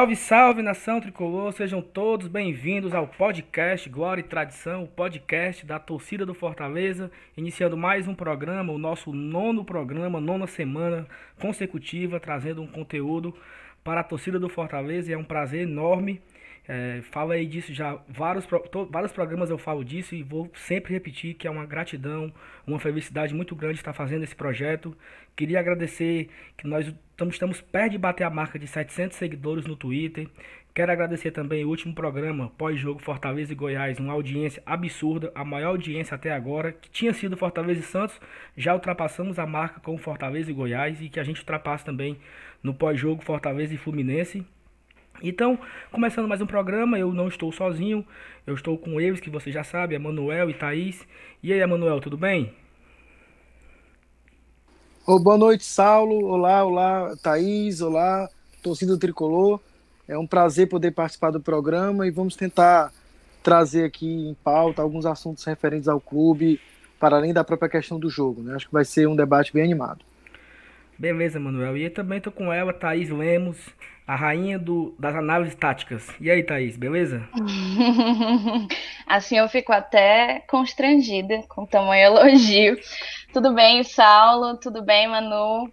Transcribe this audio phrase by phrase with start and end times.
[0.00, 5.78] Salve, salve nação tricolor, sejam todos bem-vindos ao podcast Glória e Tradição, o podcast da
[5.78, 11.06] torcida do Fortaleza, iniciando mais um programa, o nosso nono programa, nona semana
[11.38, 13.36] consecutiva, trazendo um conteúdo
[13.84, 16.22] para a torcida do Fortaleza e é um prazer enorme.
[16.72, 18.46] É, falo aí disso já, vários,
[18.90, 22.32] vários programas eu falo disso e vou sempre repetir que é uma gratidão,
[22.64, 24.96] uma felicidade muito grande estar fazendo esse projeto.
[25.34, 29.74] Queria agradecer que nós estamos, estamos perto de bater a marca de 700 seguidores no
[29.74, 30.28] Twitter.
[30.72, 35.70] Quero agradecer também o último programa, pós-jogo Fortaleza e Goiás, uma audiência absurda, a maior
[35.70, 38.20] audiência até agora, que tinha sido Fortaleza e Santos.
[38.56, 42.16] Já ultrapassamos a marca com Fortaleza e Goiás e que a gente ultrapasse também
[42.62, 44.46] no pós-jogo Fortaleza e Fluminense.
[45.22, 45.58] Então,
[45.92, 48.06] começando mais um programa, eu não estou sozinho,
[48.46, 51.06] eu estou com eles, que você já sabe, Emanuel e Thaís.
[51.42, 52.54] E aí, Emanuel, tudo bem?
[55.06, 56.24] Oh, boa noite, Saulo.
[56.26, 57.82] Olá, olá, Thaís.
[57.82, 58.30] Olá,
[58.62, 59.60] torcida tricolor.
[60.08, 62.90] É um prazer poder participar do programa e vamos tentar
[63.42, 66.58] trazer aqui em pauta alguns assuntos referentes ao clube,
[66.98, 68.42] para além da própria questão do jogo.
[68.42, 68.54] Né?
[68.54, 70.02] Acho que vai ser um debate bem animado.
[70.98, 71.76] Beleza, Manuel.
[71.76, 73.56] E eu também estou com ela, Thaís Lemos,
[74.10, 76.08] a rainha do, das análises táticas.
[76.20, 77.22] E aí, Thaís, beleza?
[79.06, 82.76] assim eu fico até constrangida com o tamanho elogio.
[83.32, 84.56] Tudo bem, Saulo?
[84.56, 85.72] Tudo bem, Manu?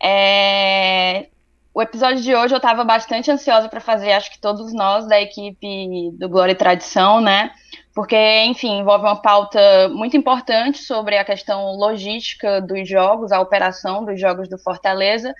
[0.00, 1.26] É...
[1.74, 5.20] O episódio de hoje eu estava bastante ansiosa para fazer, acho que todos nós da
[5.20, 7.50] equipe do Glória e Tradição, né?
[7.92, 14.04] Porque, enfim, envolve uma pauta muito importante sobre a questão logística dos jogos, a operação
[14.04, 15.34] dos jogos do Fortaleza,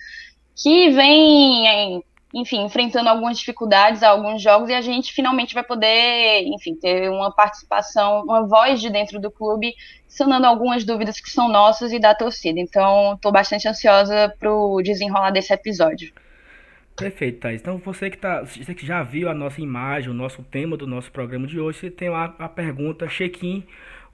[0.57, 2.03] que vem
[2.35, 7.31] enfim, enfrentando algumas dificuldades alguns jogos e a gente finalmente vai poder, enfim, ter uma
[7.31, 9.75] participação, uma voz de dentro do clube,
[10.09, 12.59] sanando algumas dúvidas que são nossas e da torcida.
[12.59, 16.13] Então, estou bastante ansiosa para o desenrolar desse episódio.
[16.97, 17.61] Perfeito, Thais.
[17.61, 20.87] Então, você que, tá, você que já viu a nossa imagem, o nosso tema do
[20.87, 23.65] nosso programa de hoje, você tem lá a pergunta check-in,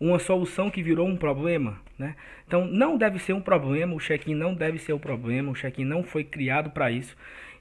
[0.00, 2.14] uma solução que virou um problema, né?
[2.46, 5.54] Então, não deve ser um problema, o check-in não deve ser o um problema, o
[5.54, 7.16] check-in não foi criado para isso.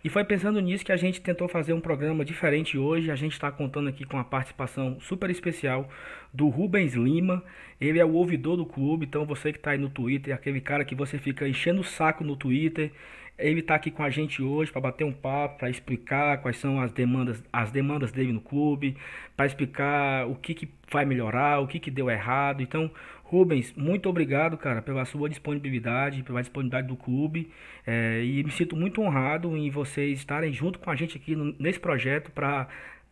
[0.08, 3.12] E foi pensando nisso que a gente tentou fazer um programa diferente hoje.
[3.12, 5.90] A gente está contando aqui com a participação super especial
[6.34, 7.44] do Rubens Lima.
[7.78, 10.86] Ele é o ouvidor do clube, então você que está aí no Twitter, aquele cara
[10.86, 12.90] que você fica enchendo o saco no Twitter,
[13.38, 16.80] ele está aqui com a gente hoje para bater um papo, para explicar quais são
[16.80, 18.96] as demandas, as demandas dele no clube,
[19.36, 22.64] para explicar o que, que vai melhorar, o que, que deu errado.
[22.64, 22.90] Então,
[23.30, 27.52] Rubens, muito obrigado, cara, pela sua disponibilidade, pela disponibilidade do clube.
[27.86, 31.54] É, e me sinto muito honrado em vocês estarem junto com a gente aqui no,
[31.60, 32.70] nesse projeto para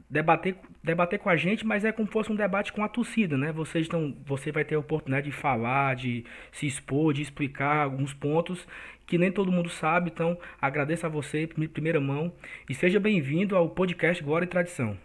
[0.10, 3.38] debater, debater com a gente, mas é como se fosse um debate com a torcida,
[3.38, 3.52] né?
[3.52, 8.14] Vocês estão, você vai ter a oportunidade de falar, de se expor, de explicar alguns
[8.14, 8.66] pontos
[9.06, 10.12] que nem todo mundo sabe.
[10.14, 12.32] Então, agradeço a você primeira mão
[12.70, 14.98] e seja bem-vindo ao podcast Glória e Tradição.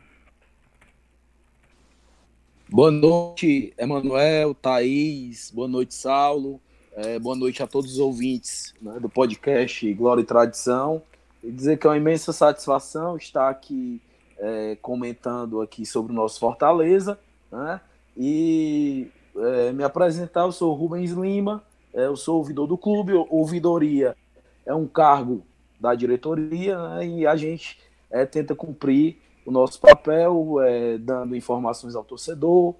[2.72, 6.60] Boa noite, Emanuel, Thaís, boa noite, Saulo,
[6.94, 11.02] é, boa noite a todos os ouvintes né, do podcast Glória e Tradição.
[11.42, 14.00] E dizer que é uma imensa satisfação estar aqui
[14.38, 17.18] é, comentando aqui sobre o nosso Fortaleza,
[17.50, 17.80] né?
[18.16, 24.16] E é, me apresentar, eu sou Rubens Lima, é, eu sou ouvidor do clube, ouvidoria
[24.64, 25.42] é um cargo
[25.80, 27.04] da diretoria, né?
[27.04, 29.16] E a gente é, tenta cumprir
[29.50, 32.74] o nosso papel é, dando informações ao torcedor,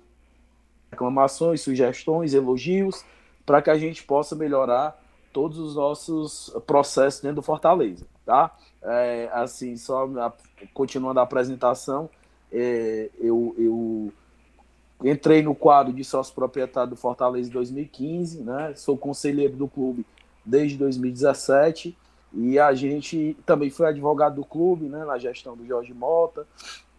[0.91, 3.05] reclamações, sugestões, elogios,
[3.45, 4.97] para que a gente possa melhorar
[5.33, 8.57] todos os nossos processos dentro do Fortaleza, tá?
[8.83, 10.33] É, assim, só a,
[10.73, 12.09] continuando a apresentação,
[12.53, 14.13] é, eu, eu
[15.11, 18.75] entrei no quadro de sócio proprietário do Fortaleza em 2015, né?
[18.77, 20.07] Sou conselheiro do clube
[20.45, 21.97] desde 2017
[22.33, 26.47] e a gente também foi advogado do clube, né, na gestão do Jorge Mota,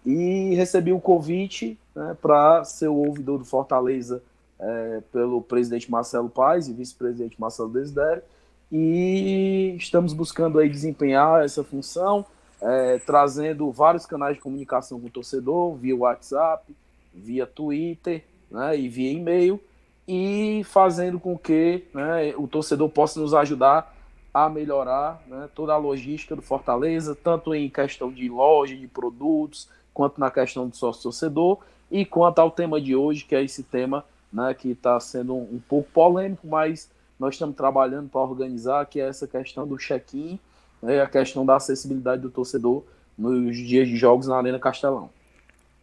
[0.05, 4.21] e recebi o convite né, para ser o ouvidor do Fortaleza
[4.59, 8.23] é, pelo presidente Marcelo Paes e vice-presidente Marcelo Desidério,
[8.71, 12.25] e estamos buscando aí desempenhar essa função,
[12.61, 16.73] é, trazendo vários canais de comunicação com o torcedor, via WhatsApp,
[17.13, 19.59] via Twitter né, e via e-mail,
[20.07, 23.95] e fazendo com que né, o torcedor possa nos ajudar
[24.33, 29.67] a melhorar né, toda a logística do Fortaleza, tanto em questão de loja, de produtos,
[29.93, 34.05] quanto na questão do sócio-torcedor, e quanto ao tema de hoje, que é esse tema
[34.31, 36.89] né, que está sendo um, um, pouco polêmico, mas
[37.19, 40.39] nós estamos trabalhando para organizar, que é essa questão do check-in,
[40.81, 42.83] né, a questão da acessibilidade do torcedor
[43.17, 45.09] nos dias de jogos na Arena Castelão.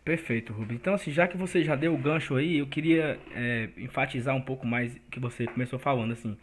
[0.03, 0.81] Perfeito, Rubens.
[0.81, 4.41] Então, assim, já que você já deu o gancho aí, eu queria é, enfatizar um
[4.41, 6.35] pouco mais que você começou falando, assim,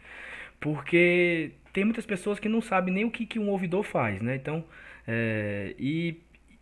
[0.60, 4.34] porque tem muitas pessoas que não sabem nem o que, que um ouvidor faz, né?
[4.34, 4.64] Então,
[5.06, 6.16] é, e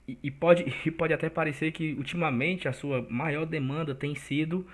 [0.09, 4.67] e, pode, e pode até parecer que ultimamente a sua maior demanda tem sido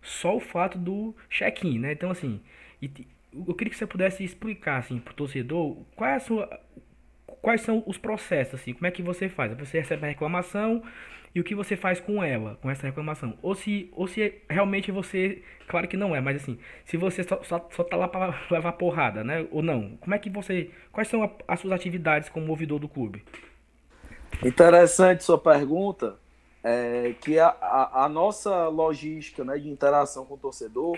[0.00, 1.92] só o fato do check-in, né?
[1.92, 2.40] Então, assim,
[2.80, 2.90] e,
[3.34, 6.60] eu queria que você pudesse explicar, assim, pro torcedor, qual é a sua,
[7.42, 9.52] quais são os processos, assim, como é que você faz?
[9.58, 10.82] Você recebe a reclamação
[11.34, 13.36] e o que você faz com ela, com essa reclamação?
[13.42, 17.42] Ou se, ou se realmente você, claro que não é, mas assim, se você só,
[17.42, 19.46] só, só tá lá para levar porrada, né?
[19.50, 19.96] Ou não?
[19.96, 23.24] Como é que você, quais são a, as suas atividades como ouvidor do clube?
[24.44, 26.16] Interessante sua pergunta,
[26.62, 30.96] é, que a, a, a, nossa logística né, de interação com o torcedor,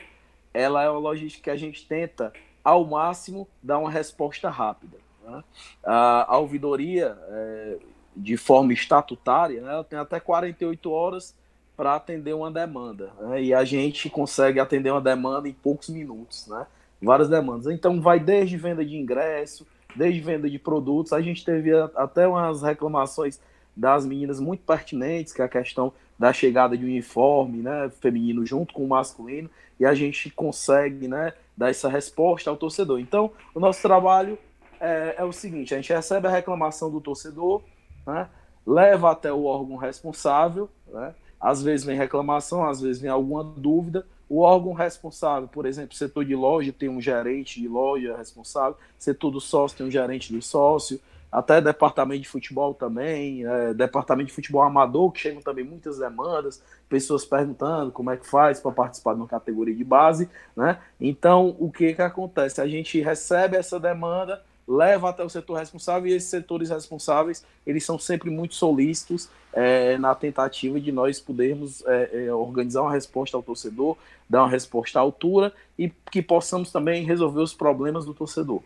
[0.53, 2.33] ela é uma logística que a gente tenta,
[2.63, 4.99] ao máximo, dar uma resposta rápida.
[5.25, 5.45] Né?
[5.85, 7.79] A, a ouvidoria, é,
[8.17, 11.35] de forma estatutária, né, ela tem até 48 horas
[11.77, 13.13] para atender uma demanda.
[13.21, 13.45] Né?
[13.45, 16.67] E a gente consegue atender uma demanda em poucos minutos, né?
[17.03, 17.67] várias demandas.
[17.67, 21.13] Então, vai desde venda de ingresso, desde venda de produtos.
[21.13, 23.41] A gente teve até umas reclamações
[23.77, 28.73] das meninas muito pertinentes, que é a questão da chegada de uniforme, né, feminino junto
[28.73, 29.51] com o masculino,
[29.81, 33.01] e a gente consegue, né, dar essa resposta ao torcedor.
[33.01, 34.39] Então, o nosso trabalho
[34.85, 37.63] é, é o seguinte: a gente recebe a reclamação do torcedor,
[38.07, 38.29] né,
[38.67, 44.07] leva até o órgão responsável, né, às vezes vem reclamação, às vezes vem alguma dúvida,
[44.29, 49.31] o órgão responsável, por exemplo, setor de loja tem um gerente de loja responsável, setor
[49.31, 51.01] do sócio tem um gerente do sócio,
[51.35, 56.63] até departamento de futebol também, é, departamento de futebol amador, que chegam também muitas demandas,
[56.89, 60.79] pessoas perguntando como é que faz para participar de uma categoria de base, né?
[61.01, 62.61] Então, o que que acontece?
[62.61, 67.85] A gente recebe essa demanda, leva até o setor responsável e esses setores responsáveis, eles
[67.85, 73.37] são sempre muito solícitos é, na tentativa de nós podermos é, é, organizar uma resposta
[73.37, 73.97] ao torcedor,
[74.29, 78.63] dar uma resposta à altura e que possamos também resolver os problemas do torcedor.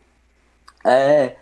[0.84, 1.36] É,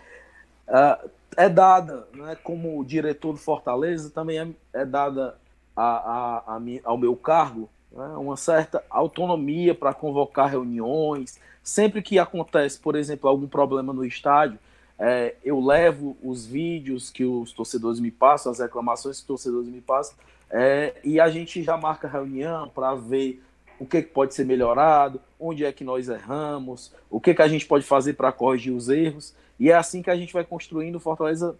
[1.36, 5.36] é, dada, né, como diretor do Fortaleza, também é, é dada
[5.76, 11.40] a, a, a, ao meu cargo né, uma certa autonomia para convocar reuniões.
[11.62, 14.58] Sempre que acontece, por exemplo, algum problema no estádio,
[14.98, 19.68] é, eu levo os vídeos que os torcedores me passam, as reclamações que os torcedores
[19.68, 20.16] me passam,
[20.50, 23.42] é, e a gente já marca reunião para ver
[23.78, 27.66] o que, pode ser melhorado, onde é que nós erramos, o que, que a gente
[27.66, 29.34] pode fazer para corrigir os erros.
[29.58, 31.56] E é assim que a gente vai construindo Fortaleza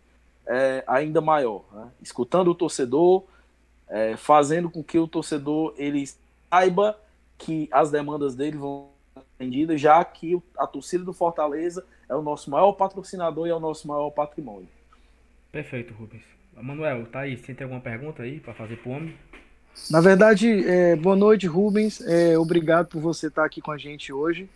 [0.47, 1.89] é, ainda maior, né?
[2.01, 3.25] escutando o torcedor,
[3.89, 6.05] é, fazendo com que o torcedor ele
[6.51, 6.99] saiba
[7.39, 12.23] que as demandas dele vão ser atendidas, já que a torcida do Fortaleza é o
[12.23, 14.69] nosso maior patrocinador e é o nosso maior patrimônio.
[15.53, 16.23] Perfeito, Rubens.
[16.55, 19.15] Manuel, tá aí, você tem alguma pergunta aí para fazer para o homem?
[19.91, 22.01] Na verdade, é, boa noite, Rubens.
[22.01, 24.49] É, obrigado por você estar aqui com a gente hoje.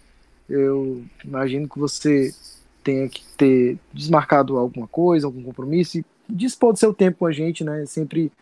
[0.49, 2.35] Eu imagino que você
[2.83, 7.33] tenha que ter desmarcado alguma coisa, algum compromisso e dispor do seu tempo com a
[7.33, 7.83] gente, né?
[7.83, 8.33] É sempre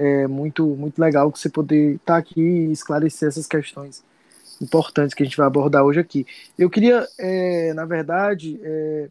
[0.00, 4.02] é muito, muito legal que você poder estar aqui e esclarecer essas questões
[4.60, 6.26] importantes que a gente vai abordar hoje aqui.
[6.58, 9.08] Eu queria, é, na verdade, é,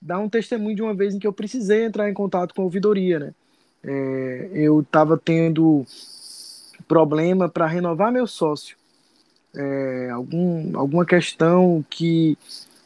[0.00, 2.64] dar um testemunho de uma vez em que eu precisei entrar em contato com a
[2.64, 3.34] ouvidoria, né?
[3.82, 5.84] É, eu estava tendo
[6.86, 8.76] problema para renovar meu sócio.
[9.54, 12.38] É, algum, alguma questão que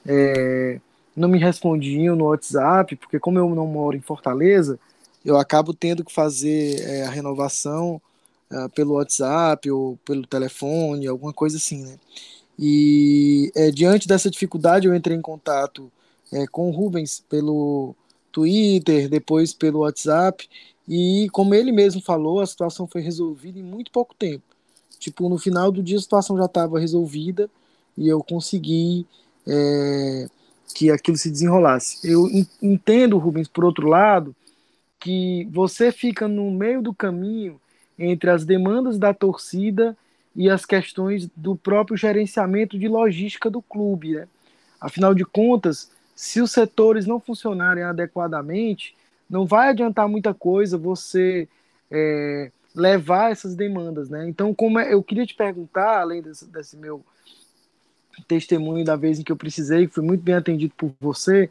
[0.07, 0.80] é,
[1.14, 4.78] não me respondiam no WhatsApp, porque como eu não moro em Fortaleza,
[5.25, 8.00] eu acabo tendo que fazer é, a renovação
[8.50, 11.99] é, pelo WhatsApp ou pelo telefone, alguma coisa assim, né?
[12.59, 15.90] E é, diante dessa dificuldade eu entrei em contato
[16.33, 17.97] é, com o Rubens pelo
[18.31, 20.49] Twitter, depois pelo WhatsApp,
[20.87, 24.45] e como ele mesmo falou, a situação foi resolvida em muito pouco tempo.
[24.99, 27.50] Tipo, no final do dia a situação já estava resolvida
[27.97, 29.07] e eu consegui
[30.75, 31.99] que aquilo se desenrolasse.
[32.02, 32.26] Eu
[32.62, 34.35] entendo, Rubens, por outro lado,
[35.04, 37.61] que você fica no meio do caminho
[37.99, 39.94] entre as demandas da torcida
[40.34, 44.14] e as questões do próprio gerenciamento de logística do clube.
[44.14, 44.26] Né?
[44.80, 48.96] Afinal de contas, se os setores não funcionarem adequadamente,
[49.28, 51.46] não vai adiantar muita coisa você
[51.90, 54.08] é, levar essas demandas.
[54.08, 54.26] Né?
[54.26, 57.04] Então, como é, eu queria te perguntar, além desse, desse meu
[58.26, 61.50] testemunho da vez em que eu precisei, que fui muito bem atendido por você.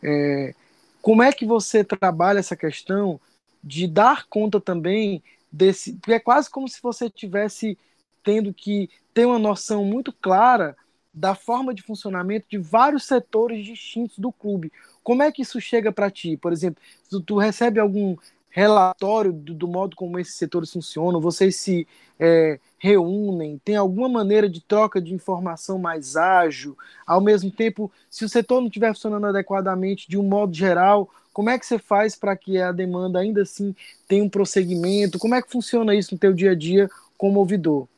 [0.00, 0.54] É,
[1.02, 3.20] como é que você trabalha essa questão
[3.62, 5.94] de dar conta também desse.
[5.94, 7.76] Porque é quase como se você tivesse
[8.22, 10.76] tendo que ter uma noção muito clara
[11.12, 14.72] da forma de funcionamento de vários setores distintos do clube.
[15.02, 16.36] Como é que isso chega para ti?
[16.36, 16.82] Por exemplo,
[17.26, 18.16] tu, recebe algum
[18.52, 21.20] relatório do, do, modo como esses setores funcionam?
[21.20, 21.88] Vocês se
[22.20, 23.58] é, reúnem?
[23.64, 26.76] Tem alguma maneira de troca de informação mais ágil?
[27.06, 31.48] Ao mesmo tempo, se o setor não estiver funcionando adequadamente, de um modo geral, Como
[31.48, 33.74] é que você faz para que a demanda ainda assim
[34.06, 35.18] tenha um prosseguimento?
[35.18, 37.88] Como é que funciona isso no teu dia a dia como ouvidor?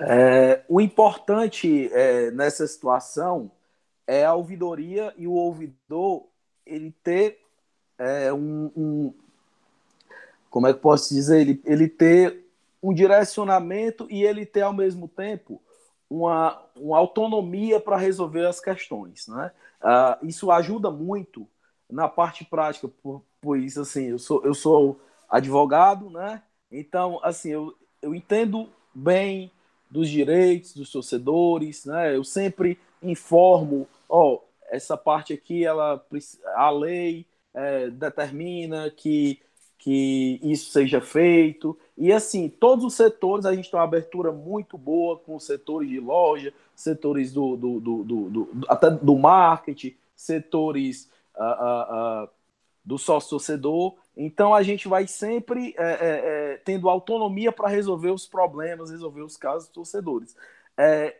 [0.00, 3.48] É, o importante é, nessa situação
[4.04, 6.26] é a ouvidoria e o ouvidor
[6.66, 7.38] ele ter
[7.98, 9.14] é, um, um,
[10.50, 12.44] como é que posso dizer ele, ele ter
[12.82, 15.60] um direcionamento e ele ter ao mesmo tempo
[16.08, 19.50] uma, uma autonomia para resolver as questões, né?
[19.82, 21.46] Uh, isso ajuda muito
[21.90, 22.90] na parte prática,
[23.58, 26.42] isso assim eu sou eu sou advogado, né?
[26.70, 29.50] Então assim eu, eu entendo bem
[29.90, 32.16] dos direitos dos torcedores, né?
[32.16, 36.04] Eu sempre informo, ó, oh, essa parte aqui, ela
[36.54, 37.26] a lei
[37.56, 39.40] é, determina que
[39.78, 41.78] que isso seja feito.
[41.96, 46.00] E assim, todos os setores, a gente tem uma abertura muito boa com setores de
[46.00, 52.28] loja, setores do, do, do, do, do até do marketing, setores uh, uh, uh,
[52.84, 53.94] do sócio-torcedor.
[54.16, 59.22] Então a gente vai sempre é, é, é, tendo autonomia para resolver os problemas, resolver
[59.22, 60.36] os casos dos torcedores.
[60.76, 61.16] É,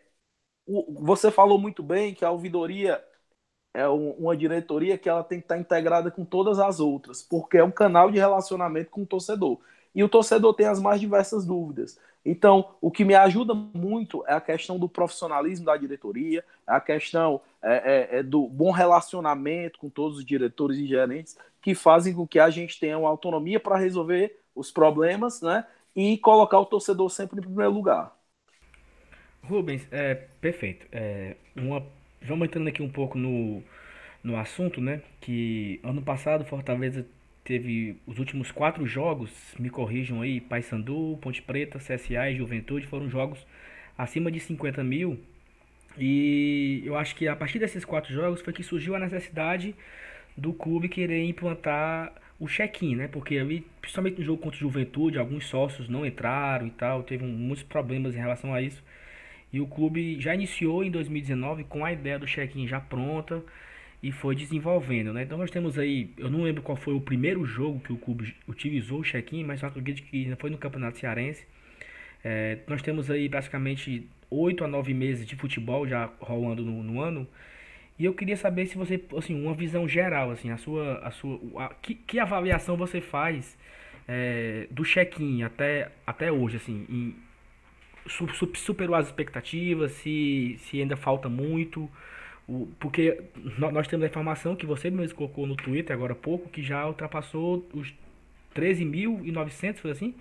[0.66, 3.00] o, você falou muito bem que a ouvidoria
[3.76, 7.58] é um, uma diretoria que ela tem que estar integrada com todas as outras, porque
[7.58, 9.58] é um canal de relacionamento com o torcedor.
[9.94, 11.98] E o torcedor tem as mais diversas dúvidas.
[12.24, 17.40] Então, o que me ajuda muito é a questão do profissionalismo da diretoria, a questão
[17.62, 22.26] é, é, é do bom relacionamento com todos os diretores e gerentes, que fazem com
[22.26, 25.66] que a gente tenha uma autonomia para resolver os problemas, né?
[25.94, 28.16] E colocar o torcedor sempre em primeiro lugar.
[29.42, 30.86] Rubens, é perfeito.
[30.90, 31.86] É, uma,
[32.26, 33.62] vamos entrando aqui um pouco no,
[34.22, 35.02] no assunto, né?
[35.20, 37.06] Que ano passado Fortaleza
[37.44, 43.08] teve os últimos quatro jogos, me corrijam aí, Paysandu, Ponte Preta, CSA e Juventude, foram
[43.08, 43.46] jogos
[43.96, 45.18] acima de 50 mil.
[45.98, 49.74] E eu acho que a partir desses quatro jogos foi que surgiu a necessidade
[50.36, 53.08] do clube querer implantar o check-in, né?
[53.08, 57.24] Porque ali, principalmente no jogo contra o Juventude, alguns sócios não entraram e tal, teve
[57.24, 58.82] muitos problemas em relação a isso.
[59.56, 63.42] E o clube já iniciou em 2019 com a ideia do check-in já pronta
[64.02, 65.22] e foi desenvolvendo, né?
[65.22, 68.36] Então nós temos aí, eu não lembro qual foi o primeiro jogo que o clube
[68.46, 71.46] utilizou o check-in, mas eu acredito que foi no Campeonato Cearense.
[72.22, 77.00] É, nós temos aí basicamente 8 a 9 meses de futebol já rolando no, no,
[77.00, 77.26] ano.
[77.98, 81.40] E eu queria saber se você, assim, uma visão geral, assim, a sua, a sua,
[81.64, 83.56] a, que, que avaliação você faz
[84.06, 87.25] é, do check-in até, até hoje, assim, em,
[88.54, 91.90] superou as expectativas, se, se ainda falta muito,
[92.48, 93.22] o, porque
[93.58, 96.86] nós temos a informação que você mesmo colocou no Twitter agora há pouco, que já
[96.86, 97.92] ultrapassou os
[98.54, 100.14] 13.900, foi assim?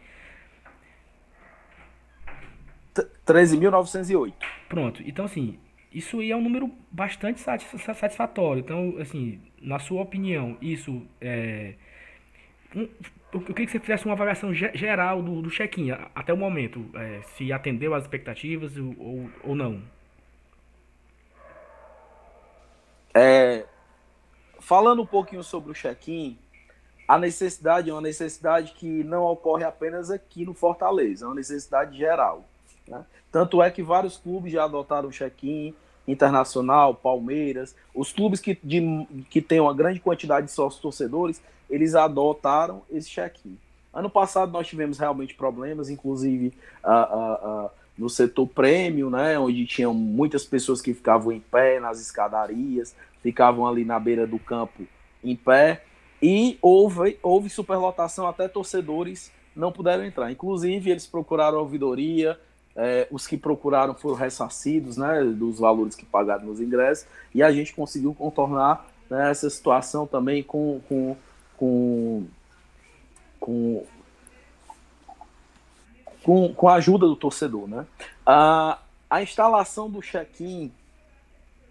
[3.26, 4.34] 13.908.
[4.70, 5.60] Pronto, então assim,
[5.96, 8.60] isso aí é um número bastante satisfatório.
[8.60, 11.76] Então, assim, na sua opinião, isso é.
[12.76, 12.90] Um,
[13.36, 17.22] eu queria que você fizesse uma avaliação geral do, do check-in até o momento, é,
[17.36, 19.82] se atendeu às expectativas ou, ou não.
[23.14, 23.66] É,
[24.60, 26.38] falando um pouquinho sobre o check-in,
[27.08, 31.98] a necessidade é uma necessidade que não ocorre apenas aqui no Fortaleza, é uma necessidade
[31.98, 32.46] geral.
[32.88, 33.06] Né?
[33.32, 35.76] Tanto é que vários clubes já adotaram o check-in,
[36.08, 41.96] Internacional, Palmeiras, os clubes que, de, que têm uma grande quantidade de sócios torcedores, eles
[41.96, 43.58] adotaram esse check-in.
[43.94, 49.66] Ano passado nós tivemos realmente problemas, inclusive uh, uh, uh, no setor prêmio, né, onde
[49.66, 52.94] tinham muitas pessoas que ficavam em pé nas escadarias,
[53.24, 54.84] ficavam ali na beira do campo
[55.24, 55.84] em pé,
[56.22, 60.32] e houve, houve superlotação, até torcedores não puderam entrar.
[60.32, 62.40] Inclusive, eles procuraram a ouvidoria,
[62.76, 67.52] é, os que procuraram foram ressarcidos né, dos valores que pagaram nos ingressos, e a
[67.52, 71.16] gente conseguiu contornar né, essa situação também com, com,
[71.58, 72.26] com,
[73.40, 73.86] com
[76.56, 77.68] com, a ajuda do torcedor.
[77.68, 77.86] Né?
[78.26, 80.72] A, a instalação do check-in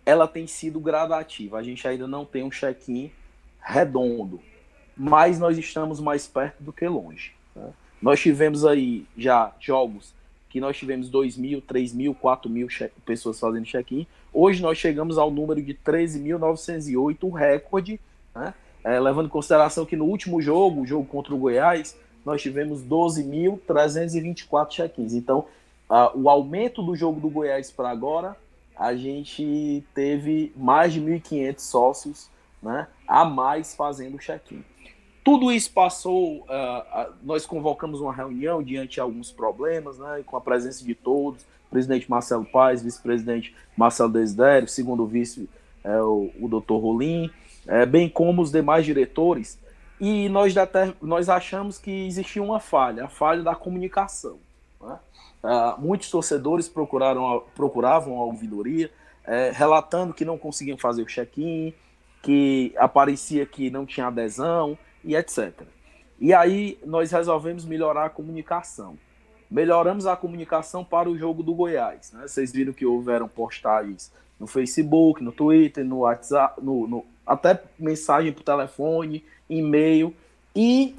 [0.07, 1.59] ela tem sido gradativa.
[1.59, 3.11] A gente ainda não tem um check-in
[3.61, 4.41] redondo,
[4.97, 7.33] mas nós estamos mais perto do que longe.
[7.57, 7.73] Né?
[8.01, 10.15] Nós tivemos aí já jogos
[10.55, 12.69] que nós tivemos 2 mil, 3 mil, 4 mil
[13.05, 14.07] pessoas fazendo check-in.
[14.33, 17.99] Hoje nós chegamos ao número de 13.908, um recorde,
[18.33, 18.55] né?
[18.85, 22.85] é, levando em consideração que no último jogo, o jogo contra o Goiás, nós tivemos
[22.85, 25.13] 12.324 check-ins.
[25.15, 25.47] Então,
[25.91, 28.37] uh, o aumento do jogo do Goiás para agora,
[28.77, 32.31] a gente teve mais de 1.500 sócios
[32.63, 34.63] né, a mais fazendo check-in.
[35.25, 40.37] Tudo isso passou, uh, uh, nós convocamos uma reunião diante de alguns problemas, né, com
[40.37, 45.49] a presença de todos, presidente Marcelo Paes, vice-presidente Marcelo Desidério, segundo vice
[45.83, 47.31] é, o, o doutor Rolim,
[47.67, 49.59] é, bem como os demais diretores,
[50.01, 50.55] e nós,
[51.01, 54.39] nós achamos que existia uma falha, a falha da comunicação.
[54.81, 54.99] Né?
[55.43, 58.91] Uh, muitos torcedores procuraram, procuravam a ouvidoria,
[59.27, 61.73] é, relatando que não conseguiam fazer o check-in,
[62.23, 65.63] que aparecia que não tinha adesão e etc.
[66.19, 68.99] E aí nós resolvemos melhorar a comunicação.
[69.51, 72.13] Melhoramos a comunicação para o jogo do Goiás.
[72.13, 72.27] Né?
[72.27, 78.33] Vocês viram que houveram postagens no Facebook, no Twitter, no WhatsApp, no, no até mensagem
[78.33, 80.15] por telefone, e-mail,
[80.55, 80.95] e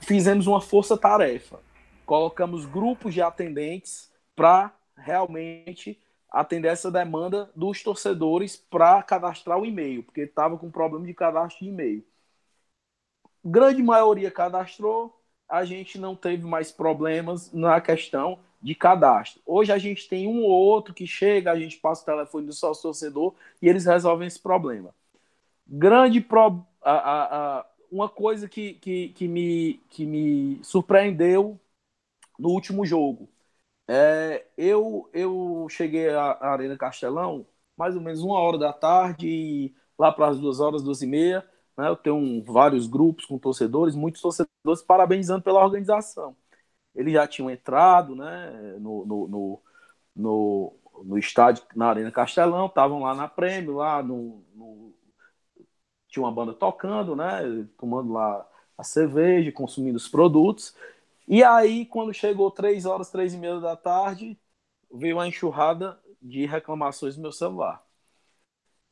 [0.00, 1.60] fizemos uma força-tarefa.
[2.04, 5.98] Colocamos grupos de atendentes para realmente
[6.30, 11.64] atender essa demanda dos torcedores para cadastrar o e-mail, porque estava com problema de cadastro
[11.64, 12.04] de e-mail.
[13.48, 15.16] Grande maioria cadastrou,
[15.48, 19.40] a gente não teve mais problemas na questão de cadastro.
[19.46, 22.52] Hoje a gente tem um ou outro que chega, a gente passa o telefone do
[22.52, 24.92] sócio torcedor e eles resolvem esse problema.
[25.64, 31.56] Grande pro, a, a, a, uma coisa que, que, que, me, que me surpreendeu
[32.36, 33.28] no último jogo.
[33.86, 40.10] É, eu, eu cheguei à Arena Castelão mais ou menos uma hora da tarde, lá
[40.10, 41.48] para as duas horas, duas e meia.
[41.76, 46.36] Né, eu tenho vários grupos com torcedores, muitos torcedores parabenizando pela organização.
[46.94, 49.62] Eles já tinham entrado né, no, no, no,
[50.16, 54.94] no, no estádio, na Arena Castelão, estavam lá na Prêmio, lá no, no
[56.08, 57.66] tinha uma banda tocando, né?
[57.78, 60.74] Tomando lá a cerveja, consumindo os produtos.
[61.28, 64.38] E aí, quando chegou três horas, três e meia da tarde,
[64.92, 67.84] veio uma enxurrada de reclamações no meu celular.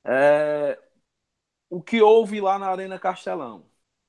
[0.05, 0.79] É...
[1.75, 3.65] O que houve lá na Arena Castelão,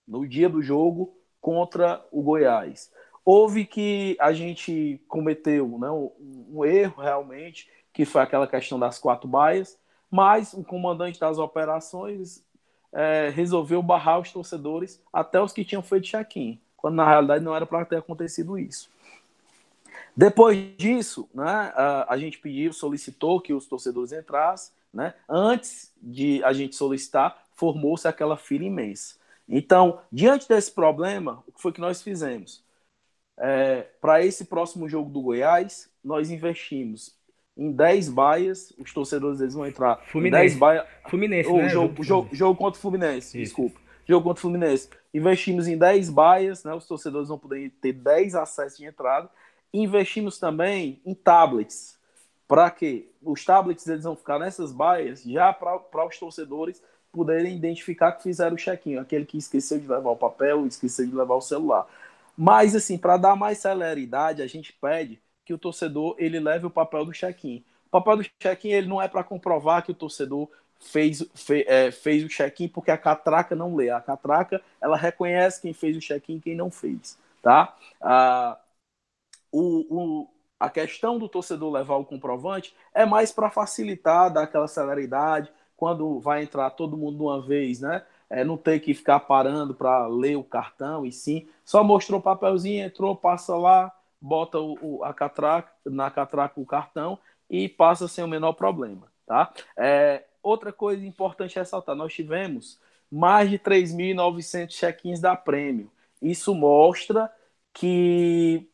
[0.08, 2.92] no dia do jogo contra o Goiás?
[3.26, 9.28] Houve que a gente cometeu né, um, erro realmente, que foi aquela questão das quatro
[9.28, 9.80] baias,
[10.12, 12.46] mas o comandante das operações
[12.94, 17.56] é, resolveu barrar os torcedores, até os que tinham feito check-in, quando na realidade não
[17.56, 18.92] era para ter acontecido isso.
[20.16, 24.72] Depois disso, né, a, a, gente pediu, solicitou que os torcedores entrassem.
[24.94, 25.16] Né?
[25.28, 29.16] Antes de a gente solicitar, formou-se aquela fila imensa.
[29.48, 32.64] Então, diante desse problema, o que foi que nós fizemos?
[33.38, 37.16] É, para esse próximo jogo do Goiás, nós investimos
[37.58, 40.44] em 10 baias, os torcedores eles vão entrar Fluminense.
[40.44, 40.86] em 10 baias.
[41.08, 41.70] Fluminense, né?
[41.70, 43.38] jogo, jogo, jogo, contra o Fluminense, Isso.
[43.38, 43.80] desculpa.
[44.08, 44.90] Jogo contra o Fluminense.
[45.14, 46.74] Investimos em 10 baias, né?
[46.74, 49.30] Os torcedores vão poder ter 10 acessos de entrada.
[49.74, 51.98] Investimos também em tablets.
[52.48, 53.08] Para quê?
[53.24, 56.84] Os tablets eles vão ficar nessas baias já para os torcedores
[57.16, 58.98] poderem identificar que fizeram o check-in.
[58.98, 61.88] Aquele que esqueceu de levar o papel, esqueceu de levar o celular.
[62.38, 66.70] Mas, assim, para dar mais celeridade, a gente pede que o torcedor ele leve o
[66.70, 67.64] papel do check-in.
[67.88, 70.50] O papel do check-in ele não é para comprovar que o torcedor
[70.80, 73.90] fez, fe, é, fez o check-in porque a catraca não lê.
[73.90, 77.76] A catraca ela reconhece quem fez o check-in e quem não fez, tá?
[78.02, 78.60] Ah,
[79.52, 84.68] o, o, a questão do torcedor levar o comprovante é mais para facilitar, dar aquela
[84.68, 88.06] celeridade, quando vai entrar todo mundo de uma vez, né?
[88.30, 92.24] É, não ter que ficar parando para ler o cartão e sim, só mostrou o
[92.24, 98.08] papelzinho, entrou, passa lá, bota o, o, a catraca, na catraca o cartão e passa
[98.08, 99.54] sem o menor problema, tá?
[99.78, 102.80] É, outra coisa importante ressaltar, nós tivemos
[103.12, 105.92] mais de 3.900 check-ins da Prêmio.
[106.22, 107.32] Isso mostra
[107.74, 108.68] que,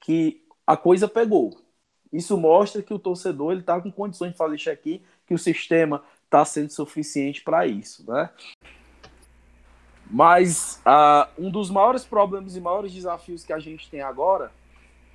[0.00, 1.58] que a coisa pegou.
[2.12, 6.02] Isso mostra que o torcedor ele está com condições de fazer check-in, que o sistema
[6.28, 8.28] está sendo suficiente para isso, né?
[10.10, 14.52] Mas uh, um dos maiores problemas e maiores desafios que a gente tem agora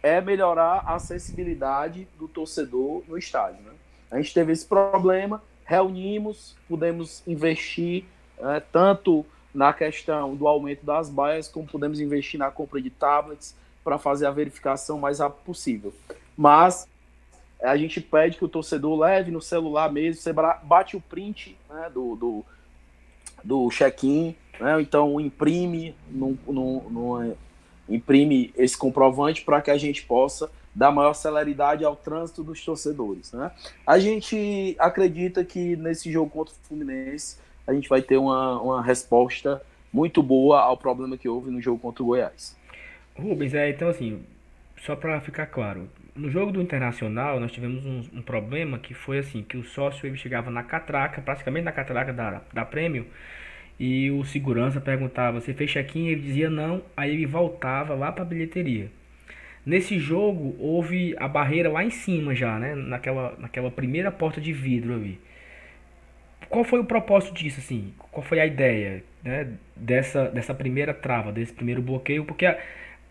[0.02, 3.64] é melhorar a acessibilidade do torcedor no estádio.
[3.64, 3.72] Né?
[4.12, 8.06] A gente teve esse problema, reunimos, pudemos investir
[8.38, 13.56] é, tanto na questão do aumento das baias, como pudemos investir na compra de tablets
[13.84, 15.94] para fazer a verificação mais rápido possível.
[16.36, 16.88] Mas
[17.64, 21.90] a gente pede que o torcedor leve no celular mesmo, você bate o print né,
[21.94, 22.46] do, do,
[23.44, 27.38] do check-in, né, então imprime no, no, no
[27.88, 33.32] imprime esse comprovante para que a gente possa dar maior celeridade ao trânsito dos torcedores.
[33.32, 33.52] Né?
[33.86, 38.84] A gente acredita que nesse jogo contra o Fluminense a gente vai ter uma, uma
[38.84, 42.58] resposta muito boa ao problema que houve no jogo contra o Goiás.
[43.16, 44.24] Rubens, é, então assim,
[44.84, 49.20] só para ficar claro, no jogo do Internacional nós tivemos um, um, problema que foi
[49.20, 53.06] assim, que o sócio ele chegava na catraca, praticamente na catraca da, da Prêmio,
[53.80, 56.08] e o segurança perguntava: Você fez check-in?
[56.08, 58.92] Ele dizia não, aí ele voltava lá para a bilheteria.
[59.66, 62.76] Nesse jogo houve a barreira lá em cima já, né?
[62.76, 65.20] Naquela, naquela primeira porta de vidro ali.
[66.50, 67.94] qual foi o propósito disso, assim?
[68.12, 72.26] Qual foi a ideia, né, dessa, dessa primeira trava, desse primeiro bloqueio?
[72.26, 72.46] Porque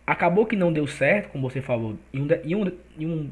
[0.06, 3.30] acabou que não deu certo, como você falou, em um, em um, em um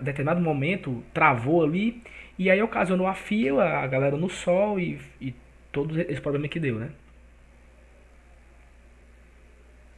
[0.00, 2.02] determinado momento travou ali,
[2.38, 5.34] e aí ocasionou a fila, a galera no sol e, e
[5.70, 6.90] todo esse problema que deu, né?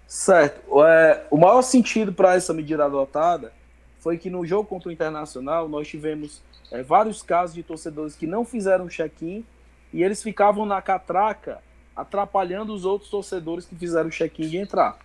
[0.06, 0.84] Certo.
[0.84, 3.52] É, o maior sentido para essa medida adotada
[3.98, 8.26] foi que no jogo contra o Internacional nós tivemos é, vários casos de torcedores que
[8.26, 9.44] não fizeram check-in
[9.92, 11.60] e eles ficavam na catraca
[11.94, 14.98] atrapalhando os outros torcedores que fizeram check-in de entrar.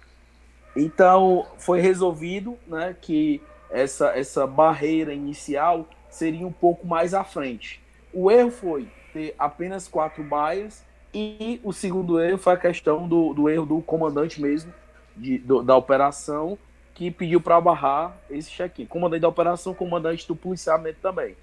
[0.78, 7.82] Então foi resolvido né, que essa, essa barreira inicial seria um pouco mais à frente.
[8.14, 13.34] O erro foi ter apenas quatro baias e o segundo erro foi a questão do,
[13.34, 14.72] do erro do comandante mesmo
[15.16, 16.58] de, do, da operação
[16.94, 18.86] que pediu para barrar esse check-in.
[18.86, 21.36] Comandante da operação, comandante do policiamento também.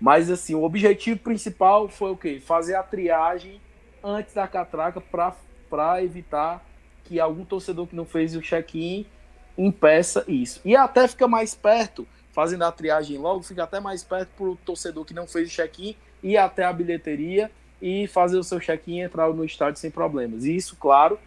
[0.00, 2.40] Mas assim, o objetivo principal foi o quê?
[2.44, 3.60] Fazer a triagem
[4.02, 5.00] antes da catraca
[5.70, 6.64] para evitar
[7.12, 9.04] que algum torcedor que não fez o check-in
[9.58, 10.62] impeça isso.
[10.64, 14.56] E até fica mais perto, fazendo a triagem logo, fica até mais perto para o
[14.56, 17.50] torcedor que não fez o check-in ir até a bilheteria
[17.82, 20.46] e fazer o seu check-in e entrar no estádio sem problemas.
[20.46, 21.18] E isso, claro,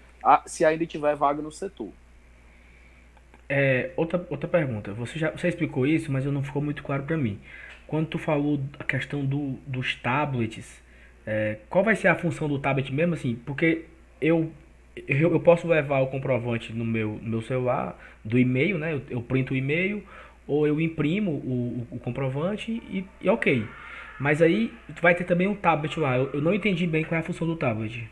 [0.48, 1.92] se ainda tiver vaga no setor.
[3.48, 4.92] É, outra, outra pergunta.
[4.94, 7.40] Você já você explicou isso, mas não ficou muito claro para mim.
[7.86, 10.82] Quando tu falou a questão do, dos tablets,
[11.28, 13.36] é, qual vai ser a função do tablet mesmo assim?
[13.46, 13.86] Porque
[14.20, 14.52] eu,
[14.96, 18.94] eu, eu posso levar o comprovante no meu, no meu celular, do e-mail, né?
[18.94, 20.04] Eu, eu printo o e-mail,
[20.48, 23.68] ou eu imprimo o, o, o comprovante e, e, ok.
[24.20, 26.18] Mas aí vai ter também um tablet lá.
[26.18, 28.10] Eu, eu não entendi bem qual é a função do tablet.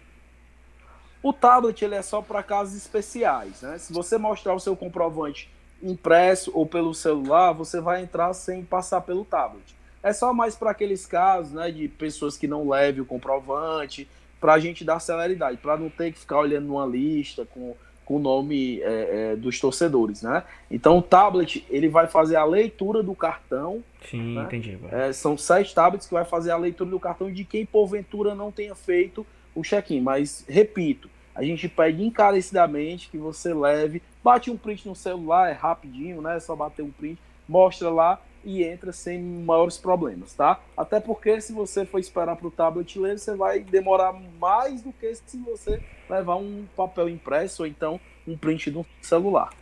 [1.22, 3.78] O tablet ele é só para casos especiais, né?
[3.78, 5.50] Se você mostrar o seu comprovante
[5.82, 9.76] impresso ou pelo celular, você vai entrar sem passar pelo tablet.
[10.02, 14.08] É só mais para aqueles casos, né, de pessoas que não levem o comprovante,
[14.43, 18.17] para a gente dar celeridade, para não ter que ficar olhando numa lista com, com
[18.17, 20.43] o nome é, é, dos torcedores, né?
[20.69, 23.82] Então o tablet ele vai fazer a leitura do cartão.
[24.12, 24.43] Sim, né?
[24.43, 24.77] entendi.
[24.91, 28.51] É, são sete tablets que vai fazer a leitura do cartão de quem porventura não
[28.51, 29.25] tenha feito
[29.56, 30.01] o check-in.
[30.01, 35.53] Mas repito, a gente pede encarecidamente que você leve, bate um print no celular, é
[35.53, 36.36] rapidinho, né?
[36.36, 40.60] É só bater um print, mostra lá e entra sem maiores problemas, tá?
[40.75, 44.91] Até porque se você for esperar para o tablet ler, você vai demorar mais do
[44.91, 49.53] que se você levar um papel impresso ou então um print do celular.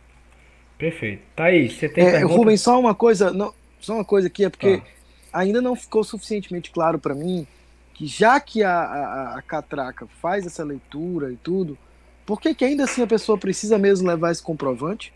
[0.76, 1.22] Perfeito.
[1.36, 2.34] Thaís, você tem é, pergunta?
[2.34, 4.82] Rubens, só uma coisa, não, só uma coisa aqui, é porque
[5.32, 5.38] ah.
[5.40, 7.46] ainda não ficou suficientemente claro para mim
[7.94, 11.78] que já que a, a, a, catraca faz essa leitura e tudo,
[12.26, 15.12] por que, que ainda assim a pessoa precisa mesmo levar esse comprovante?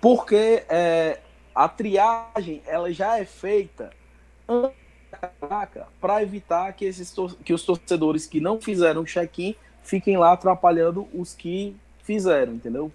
[0.00, 1.20] Porque é,
[1.54, 3.90] a triagem ela já é feita
[6.00, 11.34] para evitar que, esses, que os torcedores que não fizeram check-in fiquem lá atrapalhando os
[11.34, 12.92] que fizeram, entendeu?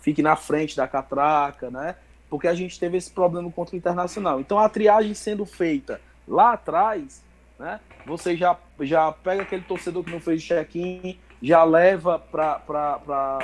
[0.00, 1.94] Fiquem na frente da catraca, né?
[2.32, 4.40] porque a gente teve esse problema contra o Internacional.
[4.40, 7.22] Então a triagem sendo feita lá atrás,
[7.58, 13.38] né, você já, já pega aquele torcedor que não fez check-in, já leva para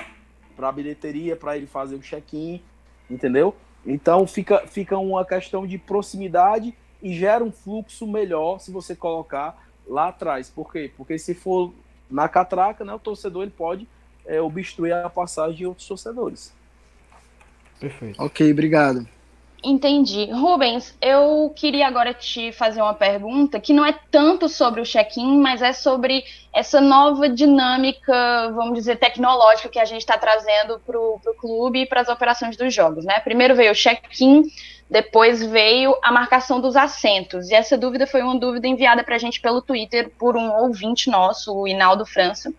[0.58, 2.62] a bilheteria para ele fazer o check-in,
[3.10, 3.54] entendeu?
[3.86, 9.56] Então fica, fica uma questão de proximidade e gera um fluxo melhor se você colocar
[9.86, 10.50] lá atrás.
[10.50, 10.90] Por quê?
[10.96, 11.72] Porque se for
[12.10, 13.88] na catraca, né, o torcedor ele pode
[14.26, 16.52] é, obstruir a passagem de outros torcedores.
[17.80, 18.20] Perfeito.
[18.22, 19.06] Ok, obrigado.
[19.62, 20.30] Entendi.
[20.30, 25.40] Rubens, eu queria agora te fazer uma pergunta que não é tanto sobre o check-in,
[25.40, 26.22] mas é sobre
[26.54, 31.86] essa nova dinâmica, vamos dizer, tecnológica que a gente está trazendo para o clube e
[31.86, 33.04] para as operações dos jogos.
[33.04, 33.18] Né?
[33.20, 34.44] Primeiro veio o check-in,
[34.88, 37.50] depois veio a marcação dos assentos.
[37.50, 41.10] E essa dúvida foi uma dúvida enviada para a gente pelo Twitter por um ouvinte
[41.10, 42.52] nosso, o Inaldo França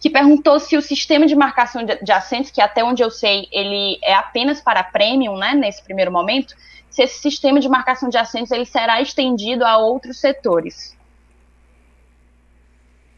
[0.00, 3.48] que perguntou se o sistema de marcação de, de assentos, que até onde eu sei
[3.52, 6.54] ele é apenas para premium, né, nesse primeiro momento,
[6.88, 10.96] se esse sistema de marcação de assentos ele será estendido a outros setores.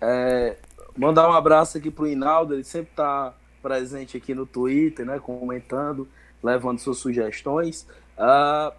[0.00, 0.56] É,
[0.96, 5.18] mandar um abraço aqui para o Inaldo, ele sempre está presente aqui no Twitter, né,
[5.18, 6.08] comentando,
[6.42, 7.86] levando suas sugestões.
[8.16, 8.72] Uh,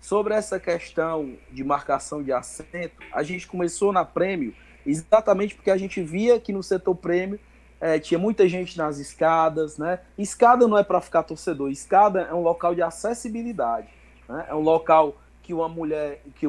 [0.00, 4.54] sobre essa questão de marcação de assento, a gente começou na Prêmio
[4.86, 7.38] exatamente porque a gente via que no setor prêmio
[7.80, 10.00] é, tinha muita gente nas escadas, né?
[10.16, 13.88] Escada não é para ficar torcedor, escada é um local de acessibilidade,
[14.28, 14.46] né?
[14.48, 16.46] É um local que uma mulher que,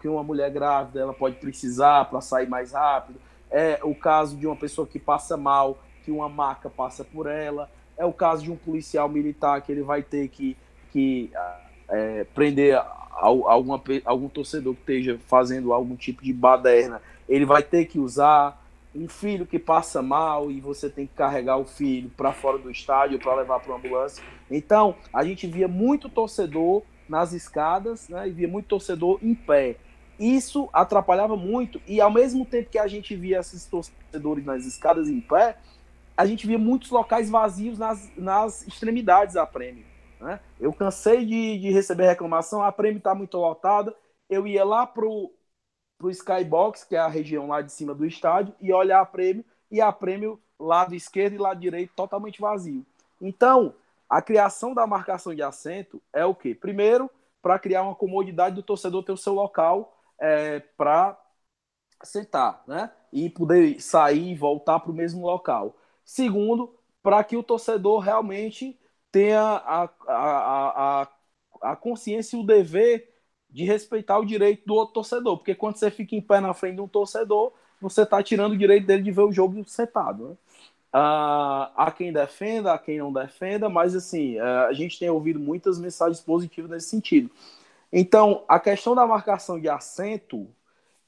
[0.00, 3.18] que uma mulher grávida ela pode precisar para sair mais rápido.
[3.50, 7.70] É o caso de uma pessoa que passa mal, que uma maca passa por ela.
[7.96, 10.56] É o caso de um policial militar que ele vai ter que,
[10.92, 11.30] que
[11.88, 12.78] é, prender
[13.12, 18.62] alguma, algum torcedor que esteja fazendo algum tipo de baderna, ele vai ter que usar
[18.94, 22.70] um filho que passa mal e você tem que carregar o filho para fora do
[22.70, 24.22] estádio para levar para uma ambulância.
[24.50, 29.76] Então, a gente via muito torcedor nas escadas, né, e via muito torcedor em pé.
[30.18, 35.08] Isso atrapalhava muito e ao mesmo tempo que a gente via esses torcedores nas escadas
[35.08, 35.56] em pé,
[36.16, 39.84] a gente via muitos locais vazios nas, nas extremidades da prêmio.
[40.20, 40.38] Né?
[40.60, 43.94] Eu cansei de, de receber reclamação, a prêmio está muito lotada,
[44.30, 45.32] eu ia lá pro
[46.04, 49.42] pro Skybox, que é a região lá de cima do estádio, e olhar a prêmio,
[49.70, 52.84] e a prêmio lado esquerdo e lado direito totalmente vazio.
[53.18, 53.74] Então,
[54.06, 56.54] a criação da marcação de assento é o quê?
[56.54, 57.08] Primeiro,
[57.40, 61.18] para criar uma comodidade do torcedor ter o seu local é, para
[62.02, 62.90] sentar, né?
[63.10, 65.74] E poder sair e voltar para o mesmo local.
[66.04, 68.78] Segundo, para que o torcedor realmente
[69.10, 71.08] tenha a, a, a,
[71.62, 73.13] a consciência e o dever
[73.54, 76.74] de respeitar o direito do outro torcedor, porque quando você fica em pé na frente
[76.74, 80.30] de um torcedor, você está tirando o direito dele de ver o jogo setado.
[80.30, 80.34] Né?
[80.92, 85.38] Uh, há quem defenda, há quem não defenda, mas assim, uh, a gente tem ouvido
[85.38, 87.30] muitas mensagens positivas nesse sentido.
[87.92, 90.48] Então, a questão da marcação de assento,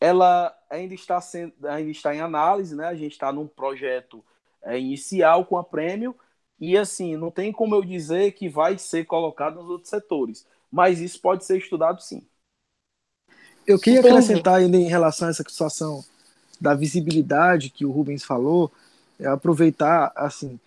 [0.00, 2.86] ela ainda está, sendo, ainda está em análise, né?
[2.86, 4.24] A gente está num projeto
[4.62, 6.14] é, inicial com a prêmio,
[6.60, 11.00] e assim, não tem como eu dizer que vai ser colocado nos outros setores, mas
[11.00, 12.24] isso pode ser estudado sim.
[13.66, 16.04] Eu queria acrescentar ainda em relação a essa situação
[16.60, 18.70] da visibilidade que o Rubens falou,
[19.18, 20.58] é aproveitar, assim,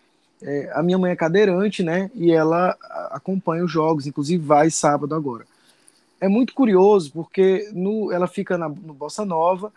[0.41, 2.77] é, a minha mãe é cadeirante, né, e ela
[3.11, 5.45] acompanha os jogos, inclusive vai sábado agora.
[6.21, 9.71] É muito curioso porque no, ela fica na, no Bossa Nova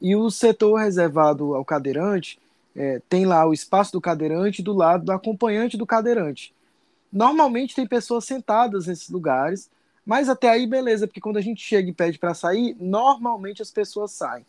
[0.00, 2.38] e o setor reservado ao cadeirante
[2.74, 6.54] é, tem lá o espaço do cadeirante do lado do acompanhante do cadeirante.
[7.12, 9.68] Normalmente tem pessoas sentadas nesses lugares,
[10.04, 13.70] mas até aí, beleza, porque quando a gente chega e pede para sair, normalmente as
[13.70, 14.44] pessoas saem.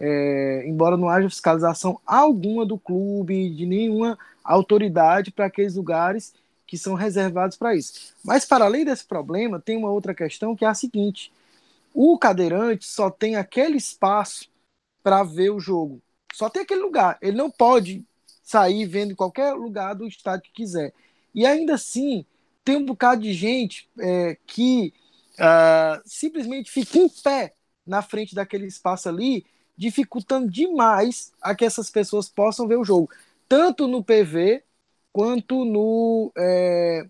[0.00, 6.32] É, embora não haja fiscalização alguma do clube, de nenhuma autoridade para aqueles lugares
[6.66, 8.14] que são reservados para isso.
[8.24, 11.32] Mas, para além desse problema, tem uma outra questão que é a seguinte:
[11.92, 14.48] o cadeirante só tem aquele espaço
[15.02, 16.00] para ver o jogo.
[16.32, 17.18] Só tem aquele lugar.
[17.20, 18.04] Ele não pode
[18.42, 20.92] sair vendo em qualquer lugar do estádio que quiser.
[21.34, 22.24] E ainda assim,
[22.68, 24.92] tem um bocado de gente é, que
[25.38, 27.54] uh, simplesmente fica em pé
[27.86, 33.08] na frente daquele espaço ali, dificultando demais a que essas pessoas possam ver o jogo,
[33.48, 34.62] tanto no PV
[35.10, 37.06] quanto no é,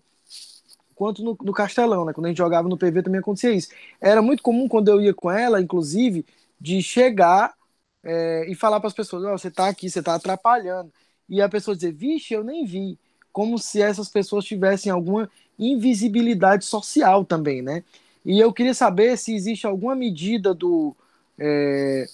[0.95, 2.13] quanto no, no, Castelão, né?
[2.13, 3.67] Quando a gente jogava no PV também acontecia isso.
[3.99, 6.25] Era muito comum quando eu ia com ela, inclusive,
[6.57, 7.53] de chegar
[8.01, 10.89] é, e falar para as pessoas: oh, você está aqui, você está atrapalhando.
[11.27, 12.97] E a pessoa dizer: vixe, eu nem vi.
[13.39, 17.85] Como se essas pessoas tivessem alguma invisibilidade social também, né?
[18.25, 20.93] E eu queria saber se existe alguma medida do,
[21.39, 22.05] é,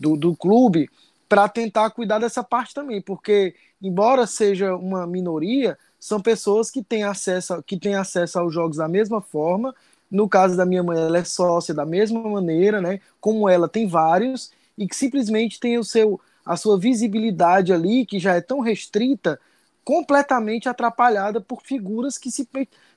[0.00, 0.90] do, do clube
[1.28, 7.04] para tentar cuidar dessa parte também, porque embora seja uma minoria, são pessoas que têm
[7.04, 9.72] acesso, que têm acesso aos jogos da mesma forma.
[10.10, 12.98] No caso da minha mãe, ela é sócia da mesma maneira, né?
[13.20, 18.18] Como ela tem vários e que simplesmente tem o seu a sua visibilidade ali que
[18.18, 19.38] já é tão restrita
[19.84, 22.48] completamente atrapalhada por figuras que se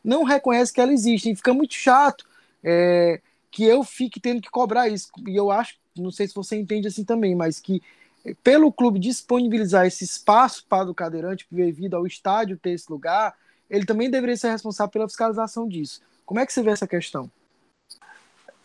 [0.03, 1.31] não reconhecem que ela existe.
[1.31, 2.25] E fica muito chato
[2.63, 3.21] é,
[3.51, 5.09] que eu fique tendo que cobrar isso.
[5.27, 7.81] E eu acho, não sei se você entende assim também, mas que
[8.25, 13.35] é, pelo clube disponibilizar esse espaço para o cadeirante devido ao estádio ter esse lugar,
[13.69, 16.01] ele também deveria ser responsável pela fiscalização disso.
[16.25, 17.29] Como é que você vê essa questão?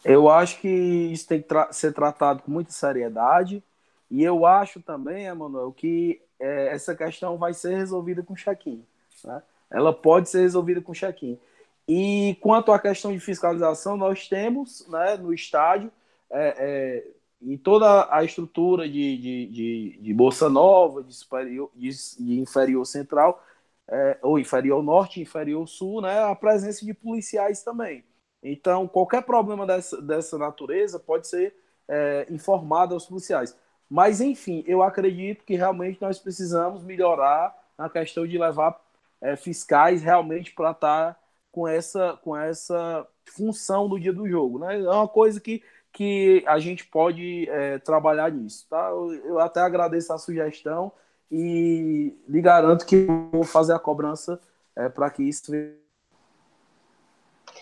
[0.05, 3.63] Eu acho que isso tem que tra ser tratado com muita seriedade.
[4.11, 8.85] E eu acho também, Emanuel, que é, essa questão vai ser resolvida com check-in.
[9.25, 9.43] Né?
[9.71, 11.39] Ela pode ser resolvida com check-in.
[11.87, 15.91] E quanto à questão de fiscalização, nós temos né, no estádio
[16.31, 17.07] é, é,
[17.41, 22.85] e toda a estrutura de, de, de, de Bolsa Nova, de, superior, de, de inferior
[22.85, 23.45] central,
[23.89, 28.05] é, ou inferior norte, inferior sul, né, a presença de policiais também.
[28.43, 31.55] Então, qualquer problema dessa, dessa natureza pode ser
[31.89, 33.57] é, informado aos policiais.
[33.91, 38.81] Mas, enfim, eu acredito que realmente nós precisamos melhorar na questão de levar
[39.21, 44.61] é, fiscais realmente para estar tá com essa, com essa função do dia do jogo.
[44.61, 44.81] Né?
[44.81, 45.61] É uma coisa que,
[45.93, 48.65] que a gente pode é, trabalhar nisso.
[48.71, 48.91] Tá?
[48.91, 50.93] Eu, eu, até agradeço a sugestão
[51.29, 54.41] e lhe garanto que vou fazer a cobrança
[54.77, 55.51] é, para que isso.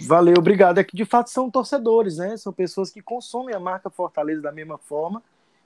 [0.03, 0.77] Valeu, obrigado.
[0.77, 2.37] É que de fato são torcedores, né?
[2.37, 5.23] São pessoas que consomem a marca Fortaleza da mesma forma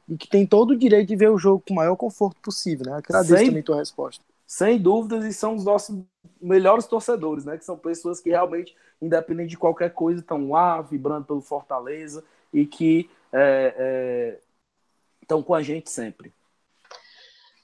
[0.09, 2.87] e que tem todo o direito de ver o jogo com o maior conforto possível,
[2.87, 2.95] né?
[2.97, 4.25] Agradeço sem, também tua resposta.
[4.47, 5.99] sem dúvidas, e são os nossos
[6.41, 7.57] melhores torcedores, né?
[7.57, 12.67] Que são pessoas que realmente, independente de qualquer coisa, estão lá, vibrando pelo Fortaleza e
[12.67, 14.39] que é,
[15.23, 16.33] estão é, com a gente sempre.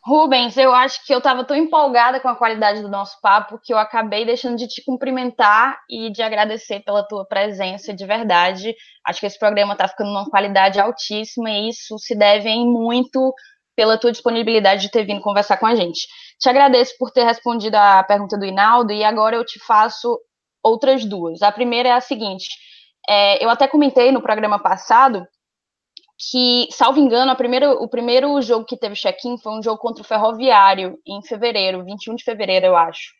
[0.08, 3.74] Rubens, eu acho que eu estava tão empolgada com a qualidade do nosso papo que
[3.74, 8.74] eu acabei deixando de te cumprimentar e de agradecer pela tua presença de verdade.
[9.04, 13.34] Acho que esse programa está ficando numa qualidade altíssima e isso se deve em muito
[13.76, 16.06] pela tua disponibilidade de ter vindo conversar com a gente.
[16.40, 20.18] Te agradeço por ter respondido a pergunta do Inaldo e agora eu te faço
[20.64, 21.42] outras duas.
[21.42, 22.48] A primeira é a seguinte:
[23.06, 25.22] é, eu até comentei no programa passado
[26.18, 30.06] que, salvo engano, primeira, o primeiro jogo que teve check-in foi um jogo contra o
[30.06, 33.12] Ferroviário, em fevereiro, 21 de fevereiro, eu acho.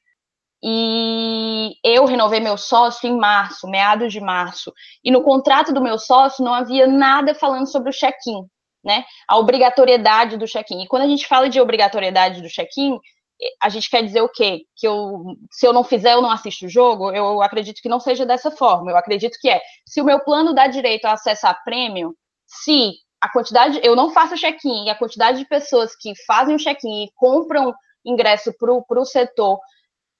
[0.61, 4.73] E eu renovei meu sócio em março, meados de março.
[5.05, 8.43] E no contrato do meu sócio não havia nada falando sobre o check-in,
[8.85, 9.05] né?
[9.29, 10.83] A obrigatoriedade do check-in.
[10.83, 12.99] E quando a gente fala de obrigatoriedade do check-in,
[13.63, 14.63] a gente quer dizer o quê?
[14.77, 17.13] Que eu, se eu não fizer, eu não assisto o jogo?
[17.13, 18.91] Eu acredito que não seja dessa forma.
[18.91, 22.17] Eu acredito que é, se o meu plano dá direito a acessar prêmio,
[22.49, 26.59] se a quantidade, eu não faço check-in, e a quantidade de pessoas que fazem o
[26.59, 29.61] check-in e compram ingresso para o setor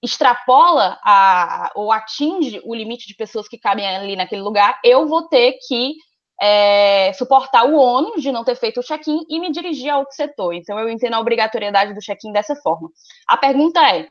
[0.03, 5.29] extrapola a, ou atinge o limite de pessoas que cabem ali naquele lugar, eu vou
[5.29, 5.95] ter que
[6.41, 10.15] é, suportar o ônus de não ter feito o check-in e me dirigir a outro
[10.15, 10.53] setor.
[10.55, 12.89] Então, eu entendo a obrigatoriedade do check-in dessa forma.
[13.27, 14.09] A pergunta é: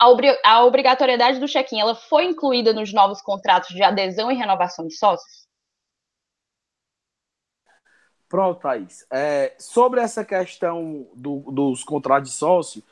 [0.00, 0.06] a,
[0.44, 4.96] a obrigatoriedade do check-in ela foi incluída nos novos contratos de adesão e renovação de
[4.96, 5.41] sócios?
[8.32, 9.04] Pronto, Thaís.
[9.10, 12.82] É, sobre essa questão do, dos contratos de sócio,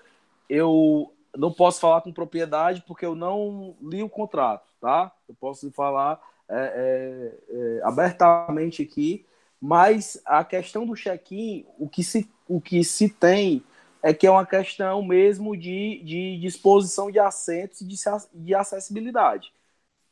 [0.51, 5.11] eu não posso falar com propriedade porque eu não li o contrato, tá?
[5.27, 9.25] Eu posso falar é, é, é abertamente aqui,
[9.59, 13.65] mas a questão do check-in, o, que se, o que se tem
[14.03, 17.97] é que é uma questão mesmo de, de disposição de assentos e de,
[18.35, 19.55] de acessibilidade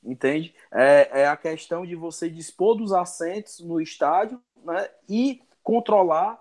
[0.03, 0.55] entende?
[0.73, 6.39] É, é, a questão de você dispor dos assentos no estádio né, e controlar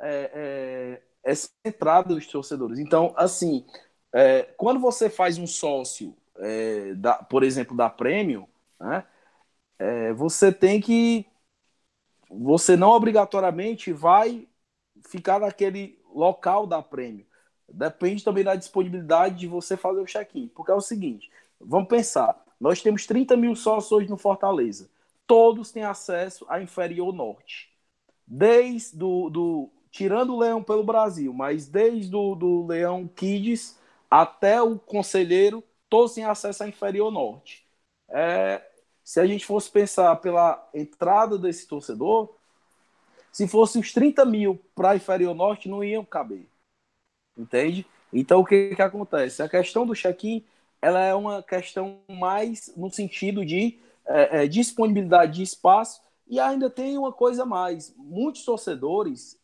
[0.00, 2.78] é, é, essa entrada dos torcedores.
[2.78, 3.64] Então, assim,
[4.12, 8.46] é, quando você faz um sócio, é, da, por exemplo, da Premium,
[8.80, 9.04] né,
[9.78, 11.26] é, você tem que.
[12.30, 14.48] Você não obrigatoriamente vai
[15.08, 17.26] ficar naquele local da Premium.
[17.68, 20.48] Depende também da disponibilidade de você fazer o check-in.
[20.48, 24.88] Porque é o seguinte: vamos pensar, nós temos 30 mil sócios hoje no Fortaleza
[25.26, 27.70] todos têm acesso à inferior norte.
[28.26, 33.78] Desde do, do tirando o Leão pelo Brasil, mas desde do, do Leão Kids
[34.10, 37.66] até o Conselheiro, todos têm acesso à inferior norte.
[38.08, 38.62] É,
[39.04, 42.34] se a gente fosse pensar pela entrada desse torcedor,
[43.30, 46.46] se fosse os 30 mil para a inferior norte, não iam caber.
[47.36, 47.86] Entende?
[48.12, 49.42] Então, o que, que acontece?
[49.42, 50.44] A questão do check-in
[50.82, 53.78] ela é uma questão mais no sentido de
[54.12, 59.40] é, é, disponibilidade de espaço e ainda tem uma coisa mais: muitos torcedores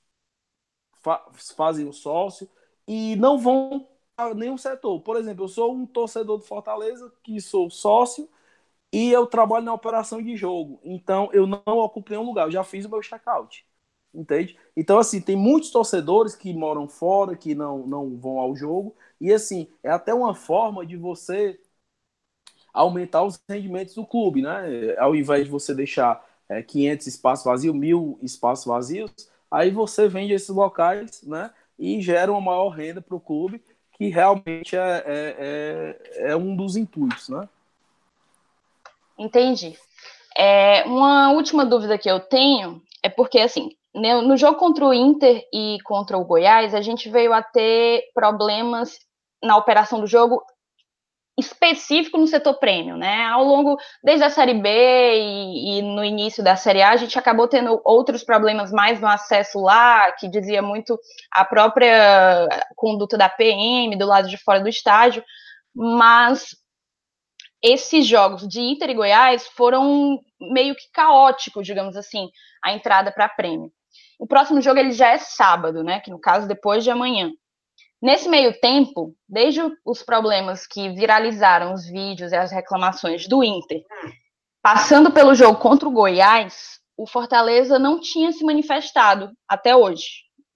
[1.03, 1.25] fa
[1.57, 2.49] fazem o sócio
[2.87, 5.01] e não vão a nenhum setor.
[5.01, 8.29] Por exemplo, eu sou um torcedor do Fortaleza que sou sócio
[8.93, 12.65] e eu trabalho na operação de jogo, então eu não ocupo nenhum lugar, eu já
[12.65, 13.67] fiz o meu check-out.
[14.15, 14.59] Entende?
[14.77, 19.33] Então, assim, tem muitos torcedores que moram fora, que não, não vão ao jogo, e
[19.33, 21.61] assim, é até uma forma de você
[22.73, 24.95] aumentar os rendimentos do clube, né?
[24.99, 29.11] Ao invés de você deixar é, 500 espaços vazios, mil espaços vazios,
[29.51, 31.51] aí você vende esses locais, né?
[31.79, 36.55] E gera uma maior renda para o clube, que realmente é, é, é, é, um
[36.55, 37.49] dos intuitos, né?
[39.19, 39.77] Entendi.
[40.37, 45.45] É, uma última dúvida que eu tenho é porque, assim, no jogo contra o Inter
[45.53, 48.99] e contra o Goiás, a gente veio a ter problemas
[49.43, 50.43] na operação do jogo
[51.39, 53.25] específico no setor prêmio, né?
[53.27, 57.17] Ao longo, desde a Série B e, e, no início da Série A, a gente
[57.17, 60.99] acabou tendo outros problemas mais no acesso lá, que dizia muito
[61.31, 65.23] a própria conduta da PM do lado de fora do estádio,
[65.73, 66.57] mas
[67.63, 72.29] esses jogos de Inter e Goiás foram meio que caóticos, digamos assim,
[72.65, 73.71] a entrada para prêmio.
[74.19, 76.01] O próximo jogo ele já é sábado, né?
[76.01, 77.31] Que no caso depois de amanhã.
[78.01, 83.83] Nesse meio tempo, desde os problemas que viralizaram os vídeos e as reclamações do Inter,
[84.63, 90.07] passando pelo jogo contra o Goiás, o Fortaleza não tinha se manifestado até hoje.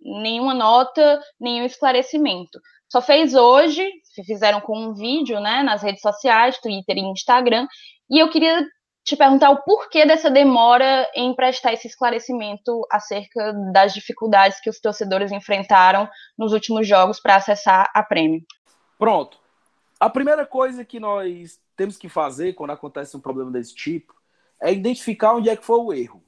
[0.01, 2.61] Nenhuma nota, nenhum esclarecimento.
[2.91, 3.89] Só fez hoje,
[4.27, 7.67] fizeram com um vídeo né, nas redes sociais, Twitter e Instagram,
[8.11, 8.65] e eu queria
[9.05, 14.81] te perguntar o porquê dessa demora em prestar esse esclarecimento acerca das dificuldades que os
[14.81, 18.45] torcedores enfrentaram nos últimos jogos para acessar a prêmio.
[18.99, 19.41] Pronto.
[19.99, 24.15] A primeira coisa que nós temos que fazer quando acontece um problema desse tipo
[24.61, 26.25] é identificar onde é que foi o erro.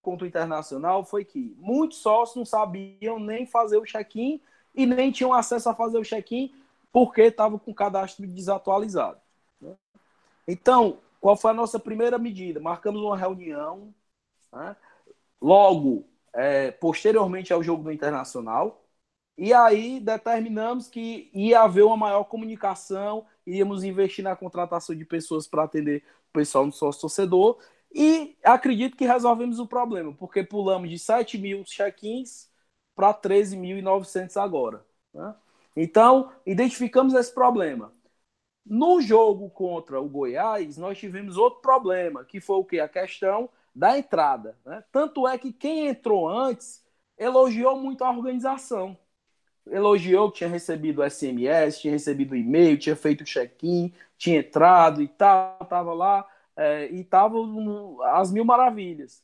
[0.00, 4.40] Contra internacional foi que muitos sócios não sabiam nem fazer o check-in
[4.74, 6.54] e nem tinham acesso a fazer o check-in
[6.92, 9.23] porque estavam com o cadastro desatualizado.
[10.46, 12.60] Então, qual foi a nossa primeira medida?
[12.60, 13.94] Marcamos uma reunião,
[14.52, 14.76] né?
[15.40, 18.84] logo, é, posteriormente ao jogo do Internacional,
[19.36, 25.46] e aí determinamos que ia haver uma maior comunicação, íamos investir na contratação de pessoas
[25.46, 27.58] para atender o pessoal no sócio torcedor,
[27.94, 32.50] e acredito que resolvemos o problema, porque pulamos de 7 mil check-ins
[32.94, 34.84] para 13.900 agora.
[35.12, 35.34] Né?
[35.76, 37.92] Então, identificamos esse problema.
[38.64, 42.80] No jogo contra o Goiás, nós tivemos outro problema, que foi o que?
[42.80, 44.56] A questão da entrada.
[44.64, 44.82] Né?
[44.90, 46.82] Tanto é que quem entrou antes
[47.18, 48.96] elogiou muito a organização.
[49.66, 55.58] Elogiou que tinha recebido SMS, tinha recebido e-mail, tinha feito check-in, tinha entrado e tal,
[55.62, 57.36] estava lá é, e estava
[58.12, 59.22] às mil maravilhas.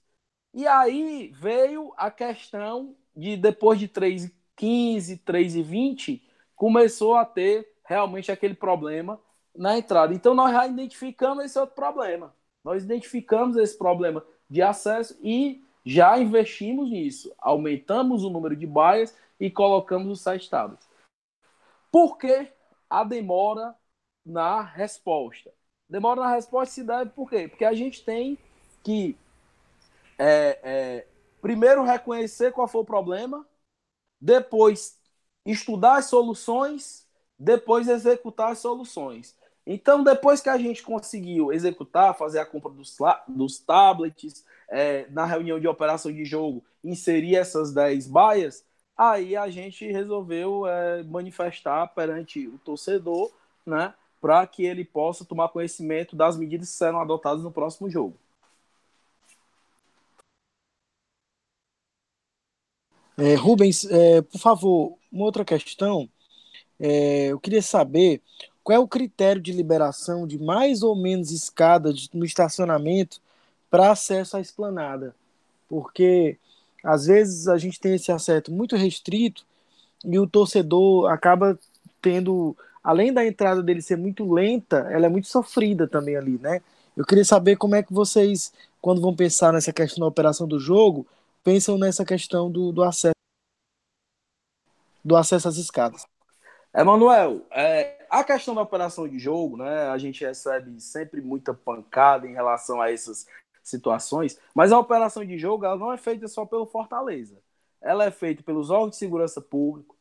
[0.52, 6.22] E aí veio a questão de depois de 3,15, 3,20,
[6.56, 9.20] começou a ter realmente aquele problema
[9.60, 10.14] na entrada.
[10.14, 12.34] Então nós já identificamos esse outro problema.
[12.64, 17.30] Nós identificamos esse problema de acesso e já investimos nisso.
[17.36, 20.88] Aumentamos o número de baias e colocamos os sete tablets.
[21.92, 22.48] Por que
[22.88, 23.76] a demora
[24.24, 25.52] na resposta?
[25.86, 27.46] Demora na resposta se deve por quê?
[27.46, 28.38] Porque a gente tem
[28.82, 29.14] que
[30.18, 31.06] é, é,
[31.42, 33.46] primeiro reconhecer qual foi o problema,
[34.18, 34.98] depois
[35.44, 37.06] estudar as soluções,
[37.38, 39.38] depois executar as soluções.
[39.72, 42.98] Então, depois que a gente conseguiu executar, fazer a compra dos,
[43.28, 48.64] dos tablets, é, na reunião de operação de jogo, inserir essas 10 baias,
[48.98, 53.30] aí a gente resolveu é, manifestar perante o torcedor,
[53.64, 58.16] né, para que ele possa tomar conhecimento das medidas que serão adotadas no próximo jogo.
[63.16, 66.10] É, Rubens, é, por favor, uma outra questão.
[66.80, 68.20] É, eu queria saber
[68.70, 73.20] qual é o critério de liberação de mais ou menos escada de, no estacionamento
[73.68, 75.12] para acesso à esplanada.
[75.68, 76.38] Porque
[76.84, 79.44] às vezes a gente tem esse acesso muito restrito
[80.04, 81.58] e o torcedor acaba
[82.00, 86.62] tendo, além da entrada dele ser muito lenta, ela é muito sofrida também ali, né?
[86.96, 90.60] Eu queria saber como é que vocês, quando vão pensar nessa questão da operação do
[90.60, 91.04] jogo,
[91.42, 93.14] pensam nessa questão do, do acesso
[95.04, 96.06] do acesso às escadas.
[96.72, 99.88] Emanuel, é, a questão da operação de jogo, né?
[99.88, 103.26] A gente recebe sempre muita pancada em relação a essas
[103.62, 107.38] situações, mas a operação de jogo ela não é feita só pelo Fortaleza.
[107.80, 109.96] Ela é feita pelos órgãos de segurança público,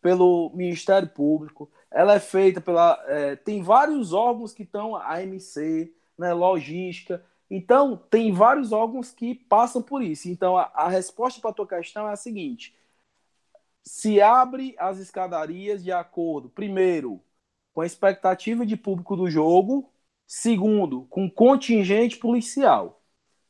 [0.00, 2.98] pelo Ministério Público, ela é feita pela.
[3.06, 9.82] É, tem vários órgãos que estão, AMC, né, logística, então, tem vários órgãos que passam
[9.82, 10.28] por isso.
[10.28, 12.76] Então, a, a resposta para a tua questão é a seguinte:
[13.82, 17.20] se abre as escadarias de acordo, primeiro,
[17.72, 19.90] com a expectativa de público do jogo,
[20.26, 23.02] segundo, com contingente policial.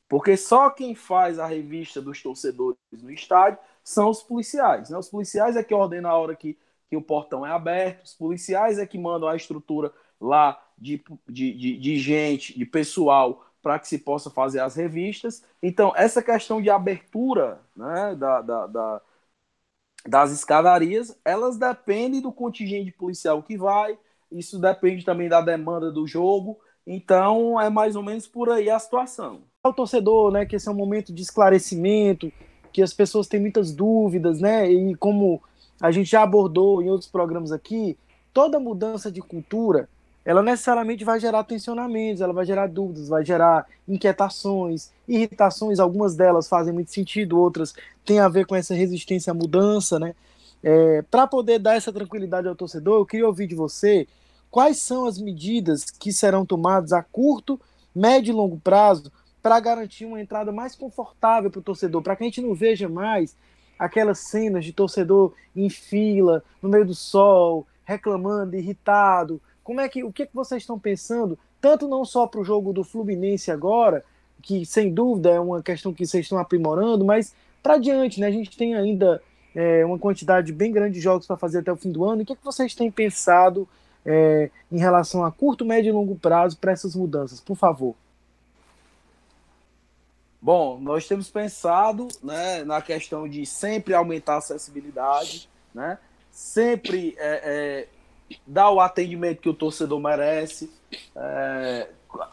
[0.08, 4.90] Porque só quem faz a revista dos torcedores no estádio são os policiais.
[4.90, 4.98] Né?
[4.98, 6.58] Os policiais é que ordenam a hora que,
[6.88, 11.52] que o portão é aberto, os policiais é que mandam a estrutura lá de, de,
[11.54, 15.44] de, de gente, de pessoal para que se possa fazer as revistas.
[15.62, 19.02] Então, essa questão de abertura né, da, da, da,
[20.06, 23.98] das escadarias, elas dependem do contingente policial que vai,
[24.30, 26.58] isso depende também da demanda do jogo.
[26.86, 29.40] Então, é mais ou menos por aí a situação.
[29.64, 32.32] O torcedor, né, que esse é um momento de esclarecimento,
[32.72, 35.42] que as pessoas têm muitas dúvidas, né, e como
[35.80, 37.96] a gente já abordou em outros programas aqui,
[38.32, 39.88] toda mudança de cultura
[40.24, 46.48] ela necessariamente vai gerar tensionamentos, ela vai gerar dúvidas, vai gerar inquietações, irritações, algumas delas
[46.48, 47.74] fazem muito sentido, outras
[48.04, 50.14] têm a ver com essa resistência à mudança, né?
[50.62, 54.06] É, Para poder dar essa tranquilidade ao torcedor, eu queria ouvir de você
[54.50, 57.60] quais são as medidas que serão tomadas a curto,
[57.94, 59.10] médio e longo prazo
[59.42, 62.88] para garantir uma entrada mais confortável para o torcedor, para que a gente não veja
[62.88, 63.36] mais
[63.78, 70.04] aquelas cenas de torcedor em fila, no meio do sol, reclamando, irritado, como é que
[70.04, 73.50] o que, é que vocês estão pensando, tanto não só para o jogo do Fluminense
[73.50, 74.04] agora,
[74.42, 78.26] que sem dúvida é uma questão que vocês estão aprimorando, mas para diante, né?
[78.26, 79.22] A gente tem ainda
[79.54, 82.22] é, uma quantidade bem grande de jogos para fazer até o fim do ano.
[82.22, 83.68] O que, é que vocês têm pensado
[84.04, 87.94] é, em relação a curto, médio e longo prazo para essas mudanças, por favor?
[90.42, 95.98] Bom, nós temos pensado né, na questão de sempre aumentar a acessibilidade, né?
[96.30, 97.88] sempre é,
[98.30, 100.72] é, dar o atendimento que o torcedor merece,
[101.14, 101.88] é,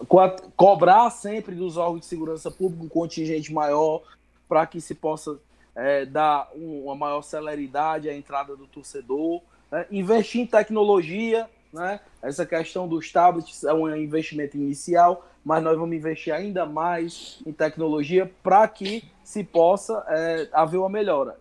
[0.07, 0.18] co
[0.55, 4.01] cobrar sempre dos órgãos de segurança pública um contingente maior
[4.47, 5.38] para que se possa
[5.76, 9.86] é, dar um, uma maior celeridade à entrada do torcedor, né?
[9.91, 11.99] investir em tecnologia, né?
[12.21, 17.53] essa questão dos tablets é um investimento inicial, mas nós vamos investir ainda mais em
[17.53, 21.39] tecnologia para que se possa é, haver uma melhora.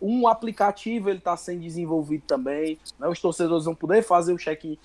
[0.00, 3.08] Um aplicativo ele está sendo desenvolvido também, né?
[3.08, 4.78] os torcedores vão poder fazer o check-in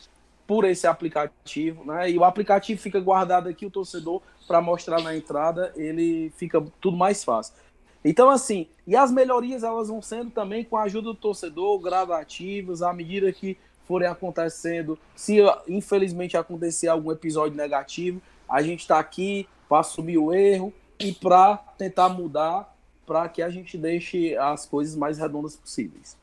[0.47, 2.11] por esse aplicativo, né?
[2.11, 6.95] E o aplicativo fica guardado aqui, o torcedor, para mostrar na entrada, ele fica tudo
[6.95, 7.55] mais fácil.
[8.03, 12.83] Então, assim, e as melhorias elas vão sendo também com a ajuda do torcedor, gradativas,
[12.83, 13.57] à medida que
[13.87, 14.97] forem acontecendo.
[15.15, 21.11] Se infelizmente acontecer algum episódio negativo, a gente está aqui para assumir o erro e
[21.11, 22.73] para tentar mudar
[23.05, 26.17] para que a gente deixe as coisas mais redondas possíveis.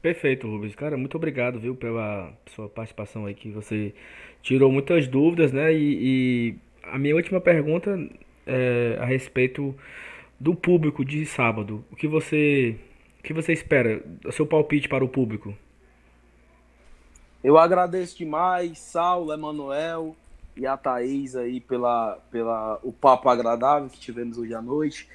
[0.00, 0.74] Perfeito, Rubens.
[0.74, 3.94] Cara, muito obrigado, viu, pela sua participação aí, que você
[4.42, 5.72] tirou muitas dúvidas, né?
[5.72, 7.98] E, e a minha última pergunta
[8.46, 9.74] é a respeito
[10.38, 11.82] do público de sábado.
[11.90, 12.76] O que você,
[13.18, 14.04] o que você espera?
[14.26, 15.56] O seu palpite para o público?
[17.44, 20.16] Eu agradeço demais, Saulo, Emanuel
[20.56, 25.06] e a Thaís aí pela, pela o papo agradável que tivemos hoje à noite.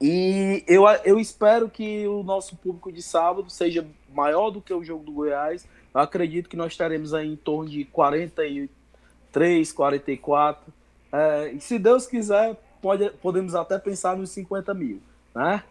[0.00, 4.82] E eu, eu espero que o nosso público de sábado seja maior do que o
[4.82, 5.64] jogo do Goiás.
[5.94, 10.72] Eu acredito que nós teremos aí em torno de 43, 44.
[11.12, 15.00] É, e se Deus quiser, pode, podemos até pensar nos 50 mil,
[15.32, 15.62] né?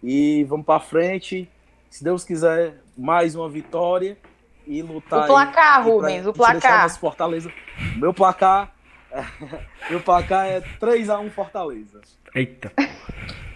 [0.00, 1.50] E vamos para frente.
[1.90, 4.16] Se Deus quiser, mais uma vitória
[4.66, 5.24] e lutar.
[5.24, 6.98] O placar, aí, Rubens, pra, o placar.
[6.98, 7.52] Fortaleza.
[7.96, 8.72] Meu placar,
[9.90, 12.00] meu placar é 3 a 1 Fortaleza.
[12.34, 12.72] Eita.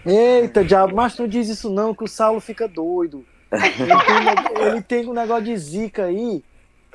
[0.05, 3.25] Eita, diabo, mas não diz isso não, que o Saulo fica doido.
[3.51, 6.43] Ele tem, ele tem um negócio de zica aí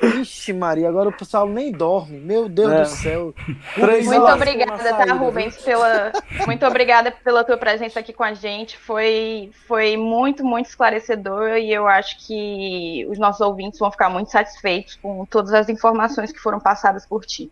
[0.02, 2.18] Ixi, Maria, agora o pessoal nem dorme.
[2.18, 2.80] Meu Deus é.
[2.82, 3.34] do céu.
[4.04, 6.12] muito obrigada, tá, Rubens, pela,
[6.46, 8.76] muito obrigada pela tua presença aqui com a gente.
[8.76, 14.30] Foi, foi muito, muito esclarecedor e eu acho que os nossos ouvintes vão ficar muito
[14.30, 17.50] satisfeitos com todas as informações que foram passadas por ti.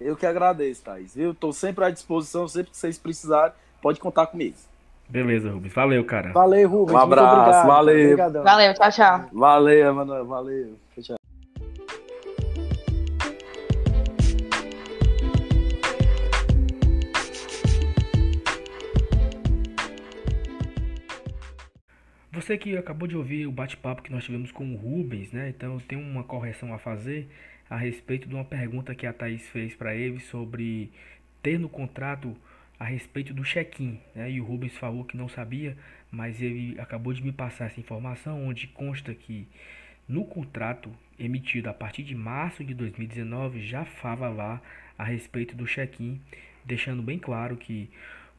[0.00, 1.16] Eu que agradeço, Thaís.
[1.16, 4.56] Eu estou sempre à disposição, sempre que vocês precisarem, pode contar comigo.
[5.08, 5.72] Beleza, Rubens.
[5.72, 6.32] Valeu, cara.
[6.32, 6.94] Valeu, Rubens.
[6.94, 8.16] Um abraço, valeu.
[8.16, 9.24] Valeu, tchau, tchau.
[9.32, 10.24] Valeu, mano.
[10.26, 10.87] Valeu.
[22.38, 25.48] Você que acabou de ouvir o bate-papo que nós tivemos com o Rubens, né?
[25.48, 27.28] Então eu tenho uma correção a fazer
[27.68, 30.88] a respeito de uma pergunta que a Thaís fez para ele sobre
[31.42, 32.36] ter no contrato
[32.78, 34.30] a respeito do check-in, né?
[34.30, 35.76] E o Rubens falou que não sabia,
[36.12, 39.48] mas ele acabou de me passar essa informação onde consta que
[40.06, 44.62] no contrato emitido a partir de março de 2019 já fala lá
[44.96, 46.20] a respeito do check-in,
[46.64, 47.90] deixando bem claro que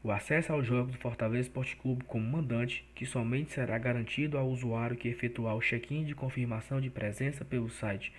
[0.02, 4.48] o acesso aos jogos do Fortaleza Esporte Clube como mandante, que somente será garantido ao
[4.48, 8.10] usuário que efetuar o check-in de confirmação de presença pelo site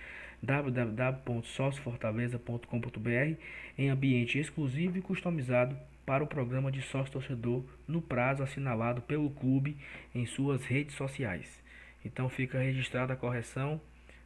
[0.42, 3.36] www.sóciofortaleza.com.br
[3.78, 9.30] em ambiente exclusivo e customizado para o programa de sócio torcedor no prazo assinalado pelo
[9.30, 9.76] clube
[10.14, 11.62] em suas redes sociais.
[12.04, 13.80] Então fica registrada a correção.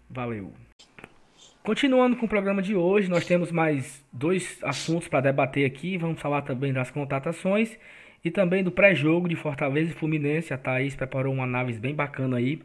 [0.09, 0.55] Valeu!
[1.67, 5.99] Continuando com o programa de hoje, nós temos mais dois assuntos para debater aqui.
[5.99, 7.77] Vamos falar também das contratações
[8.25, 10.55] e também do pré-jogo de Fortaleza e Fluminense.
[10.55, 12.63] A Thaís preparou uma análise bem bacana aí.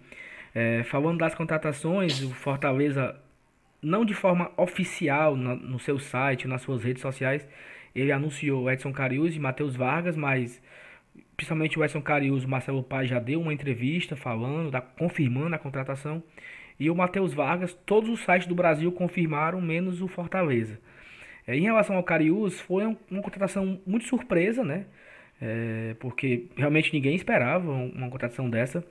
[0.53, 3.15] É, falando das contratações, o Fortaleza,
[3.81, 7.47] não de forma oficial no, no seu site, nas suas redes sociais,
[7.95, 10.61] ele anunciou Edson Carius e Matheus Vargas, mas
[11.35, 15.57] principalmente o Edson Carius, o Marcelo Paz já deu uma entrevista falando, da, confirmando a
[15.57, 16.21] contratação.
[16.81, 20.79] E o Matheus Vargas, todos os sites do Brasil confirmaram, menos o Fortaleza.
[21.45, 24.87] É, em relação ao Cariús, foi uma, uma contratação muito surpresa, né?
[25.39, 28.83] É, porque realmente ninguém esperava uma contratação dessa.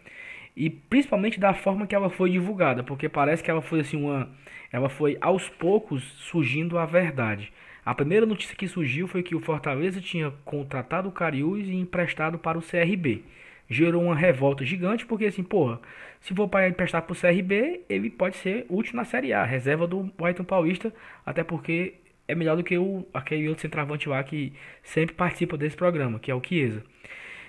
[0.57, 4.31] E principalmente da forma que ela foi divulgada, porque parece que ela foi assim uma.
[4.71, 7.53] Ela foi aos poucos surgindo a verdade.
[7.85, 12.39] A primeira notícia que surgiu foi que o Fortaleza tinha contratado o Cariús e emprestado
[12.39, 13.25] para o CRB
[13.71, 15.81] gerou uma revolta gigante, porque assim, porra,
[16.21, 20.13] se for para emprestar pro CRB, ele pode ser útil na Série A, reserva do
[20.21, 20.93] Wellington Paulista,
[21.25, 21.95] até porque
[22.27, 24.53] é melhor do que o, aquele outro centroavante lá que
[24.83, 26.83] sempre participa desse programa, que é o Chiesa.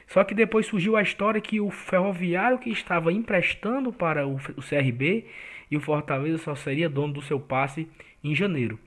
[0.08, 4.62] Só que depois surgiu a história que o Ferroviário que estava emprestando para o, o
[4.62, 5.26] CRB
[5.72, 7.88] e o Fortaleza só seria dono do seu passe
[8.24, 8.78] em janeiro.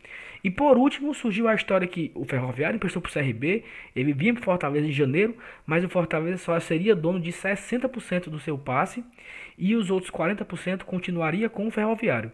[0.45, 3.65] E por último, surgiu a história que o Ferroviário emprestou para o CRB,
[3.97, 5.35] ele vinha para Fortaleza em janeiro,
[5.65, 9.03] mas o Fortaleza só seria dono de 60% do seu passe
[9.57, 12.31] e os outros 40% continuaria com o Ferroviário.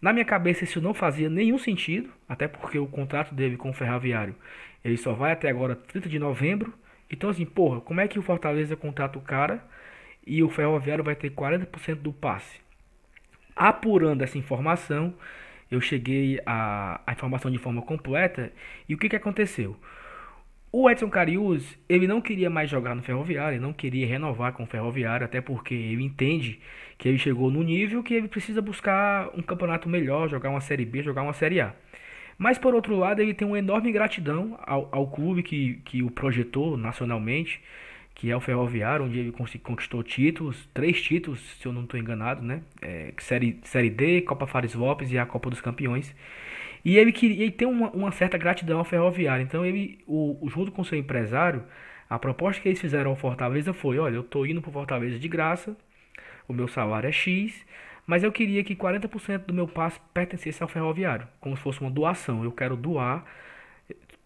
[0.00, 3.74] Na minha cabeça isso não fazia nenhum sentido, até porque o contrato dele com o
[3.74, 4.36] Ferroviário
[4.84, 6.72] ele só vai até agora 30 de novembro.
[7.10, 9.64] Então assim, porra, como é que o Fortaleza contrata o cara
[10.24, 12.60] e o Ferroviário vai ter 40% do passe?
[13.56, 15.14] Apurando essa informação,
[15.74, 18.52] eu cheguei à, informação de forma completa
[18.88, 19.76] e o que, que aconteceu?
[20.70, 24.62] O Edson Carius, ele não queria mais jogar no Ferroviário, ele não queria renovar com
[24.62, 26.60] o Ferroviário, até porque ele entende
[26.96, 30.86] que ele chegou no nível que ele precisa buscar um campeonato melhor, jogar uma Série
[30.86, 31.74] B, jogar uma Série A.
[32.38, 36.10] Mas por outro lado, ele tem uma enorme gratidão ao, ao clube que, que o
[36.10, 37.60] projetou nacionalmente,
[38.14, 42.42] que é o Ferroviário, onde ele conquistou títulos, três títulos, se eu não estou enganado,
[42.42, 42.62] né?
[42.80, 46.14] É, série, série D, Copa Fares Lopes e a Copa dos Campeões.
[46.84, 49.42] E ele queria ele tem uma, uma, certa gratidão ao Ferroviário.
[49.42, 51.64] Então ele, o, junto com seu empresário,
[52.08, 55.28] a proposta que eles fizeram ao Fortaleza foi, olha, eu estou indo para Fortaleza de
[55.28, 55.76] graça,
[56.46, 57.64] o meu salário é X,
[58.06, 61.90] mas eu queria que 40% do meu passe pertencesse ao Ferroviário, como se fosse uma
[61.90, 62.44] doação.
[62.44, 63.24] Eu quero doar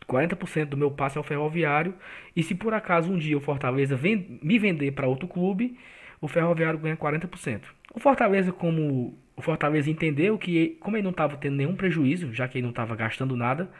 [0.08, 1.94] 40% do meu passe ao Ferroviário,
[2.34, 5.78] e se por acaso um dia o Fortaleza vem, me vender para outro clube,
[6.20, 7.62] o Ferroviário ganha 40%.
[7.94, 12.48] O Fortaleza, como o Fortaleza entendeu que, como ele não estava tendo nenhum prejuízo, já
[12.48, 13.70] que ele não estava gastando nada,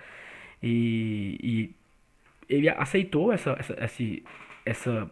[0.63, 1.75] e, e,
[2.49, 4.05] ele aceitou essa, essa, essa,
[4.65, 5.11] essa,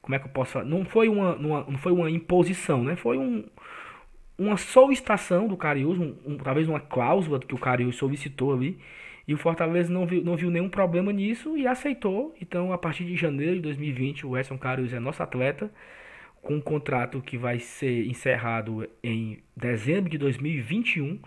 [0.00, 0.64] como é que eu posso falar?
[0.64, 2.96] Não foi uma, não foi uma imposição, né?
[2.96, 3.44] Foi um,
[4.38, 8.78] uma solicitação do Cariús, um, um, talvez uma cláusula que o Cariús solicitou ali,
[9.26, 12.34] e o Fortaleza não viu, não viu nenhum problema nisso e aceitou.
[12.40, 15.70] Então, a partir de janeiro de 2020, o Edson Cariús é nosso atleta
[16.42, 21.18] com um contrato que vai ser encerrado em dezembro de 2021,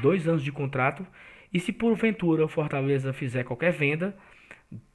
[0.00, 1.04] dois anos de contrato.
[1.52, 4.16] E se porventura o Fortaleza fizer qualquer venda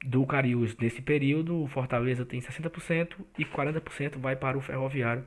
[0.06, 5.26] do Cariús nesse período, o Fortaleza tem 60% e 40% vai para o Ferroviário,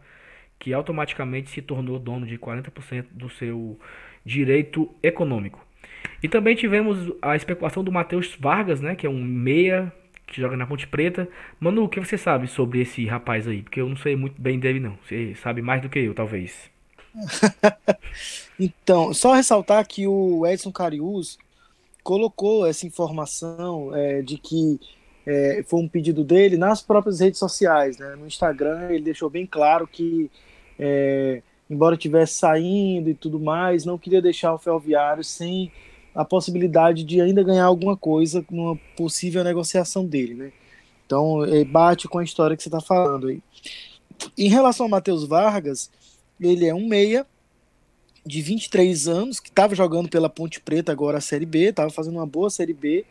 [0.58, 3.78] que automaticamente se tornou dono de 40% do seu
[4.24, 5.67] direito econômico.
[6.22, 9.92] E também tivemos a especulação do Matheus Vargas, né, que é um meia
[10.26, 11.28] que joga na Ponte Preta.
[11.58, 13.62] Manu, o que você sabe sobre esse rapaz aí?
[13.62, 14.98] Porque eu não sei muito bem dele, não.
[15.02, 16.70] Você sabe mais do que eu, talvez.
[18.60, 21.38] então, só ressaltar que o Edson Carius
[22.02, 24.78] colocou essa informação é, de que
[25.26, 28.14] é, foi um pedido dele nas próprias redes sociais, né?
[28.16, 30.30] No Instagram ele deixou bem claro que,
[30.78, 35.70] é, embora estivesse saindo e tudo mais, não queria deixar o Ferroviário sem
[36.18, 40.52] a possibilidade de ainda ganhar alguma coisa numa possível negociação dele, né?
[41.06, 43.40] Então, é, bate com a história que você está falando aí.
[44.36, 45.88] Em relação ao Matheus Vargas,
[46.40, 47.24] ele é um meia
[48.26, 52.16] de 23 anos, que estava jogando pela Ponte Preta agora a Série B, estava fazendo
[52.16, 53.04] uma boa Série B.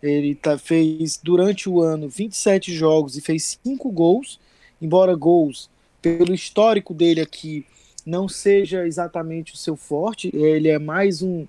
[0.00, 4.38] Ele tá, fez durante o ano 27 jogos e fez 5 gols,
[4.80, 5.68] embora gols,
[6.00, 7.66] pelo histórico dele aqui,
[8.06, 11.44] não seja exatamente o seu forte, ele é mais um,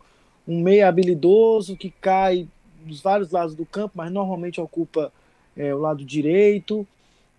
[0.47, 2.47] um meia habilidoso que cai
[2.85, 5.11] dos vários lados do campo, mas normalmente ocupa
[5.55, 6.87] é, o lado direito,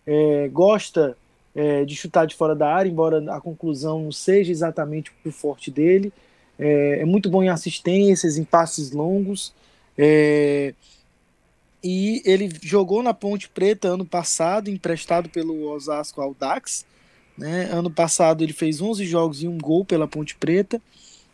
[0.07, 1.17] é, gosta
[1.55, 5.71] é, de chutar de fora da área, embora a conclusão não seja exatamente o forte
[5.71, 6.13] dele.
[6.59, 9.53] É, é muito bom em assistências, em passes longos.
[9.97, 10.75] É,
[11.83, 16.85] e ele jogou na Ponte Preta ano passado, emprestado pelo Osasco ao Dax.
[17.37, 17.69] Né?
[17.71, 20.81] Ano passado ele fez 11 jogos e um gol pela Ponte Preta.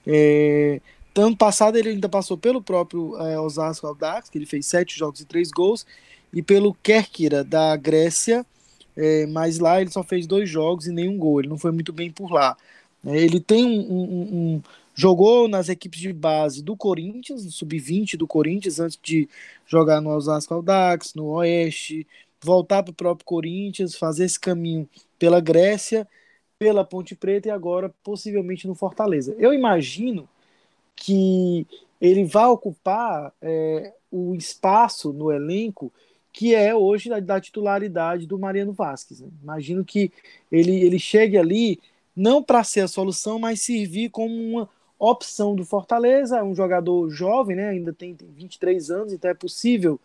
[0.07, 0.81] É,
[1.17, 5.21] Ano passado ele ainda passou pelo próprio é, Osasco Audax, que ele fez sete jogos
[5.21, 5.87] e três gols,
[6.33, 8.45] e pelo Kerkira da Grécia,
[8.97, 11.41] é, mas lá ele só fez dois jogos e nenhum gol.
[11.41, 12.57] Ele não foi muito bem por lá.
[13.05, 14.63] É, ele tem um, um, um,
[14.95, 19.29] jogou nas equipes de base do Corinthians, no sub-20 do Corinthians, antes de
[19.67, 22.07] jogar no Osasco Audax, no Oeste,
[22.43, 24.89] voltar para o próprio Corinthians, fazer esse caminho
[25.19, 26.09] pela Grécia,
[26.59, 29.35] pela Ponte Preta e agora possivelmente no Fortaleza.
[29.39, 30.29] Eu imagino
[30.97, 31.67] que
[32.01, 35.93] ele vai ocupar é, o espaço no elenco
[36.35, 39.21] que é hoje da, da titularidade do Mariano Vasquez.
[39.21, 39.29] Né?
[39.41, 40.13] Imagino que
[40.51, 41.81] ele, ele chegue ali
[42.15, 44.69] não para ser a solução, mas servir como uma
[44.99, 47.69] opção do Fortaleza, um jogador jovem, né?
[47.69, 50.01] ainda tem, tem 23 anos, então é possível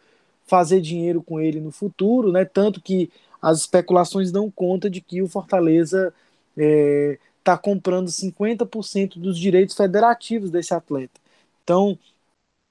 [0.45, 2.45] fazer dinheiro com ele no futuro, né?
[2.45, 3.09] tanto que
[3.41, 6.13] as especulações dão conta de que o Fortaleza
[6.55, 7.17] é,
[7.49, 11.19] está comprando 50% dos direitos federativos desse atleta.
[11.63, 11.97] Então,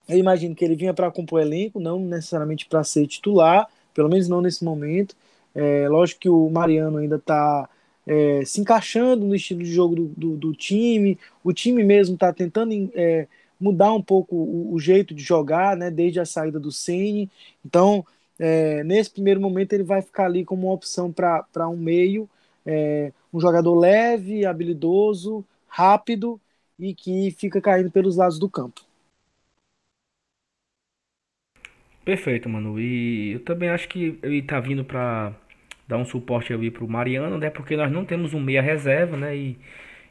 [0.09, 4.29] eu imagino que ele vinha para compor elenco, não necessariamente para ser titular, pelo menos
[4.29, 5.16] não nesse momento.
[5.55, 7.68] É, lógico que o Mariano ainda está
[8.07, 12.33] é, se encaixando no estilo de jogo do, do, do time, o time mesmo está
[12.33, 13.26] tentando é,
[13.61, 17.29] mudar um pouco o, o, jeito de jogar, né, desde a saída do Ceni.
[17.64, 18.07] Então,
[18.39, 22.29] é, nesse primeiro momento, ele vai ficar ali como uma opção para um meio
[22.64, 26.41] é, um jogador leve, habilidoso, rápido
[26.79, 28.83] e que fica caindo pelos lados do campo.
[32.05, 32.81] Perfeito, mano.
[32.81, 35.33] E eu também acho que ele tá vindo para
[35.87, 37.51] dar um suporte ali pro Mariano, né?
[37.51, 39.37] Porque nós não temos um meia reserva, né?
[39.37, 39.59] E,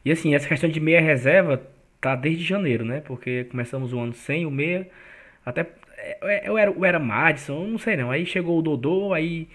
[0.05, 1.61] e assim, essa questão de meia reserva
[2.01, 3.01] tá desde janeiro, né?
[3.01, 4.89] Porque começamos o ano sem o meia.
[5.45, 8.11] Até é, eu era, eu era Madison, não sei não.
[8.11, 9.47] Aí chegou o Dodô, aí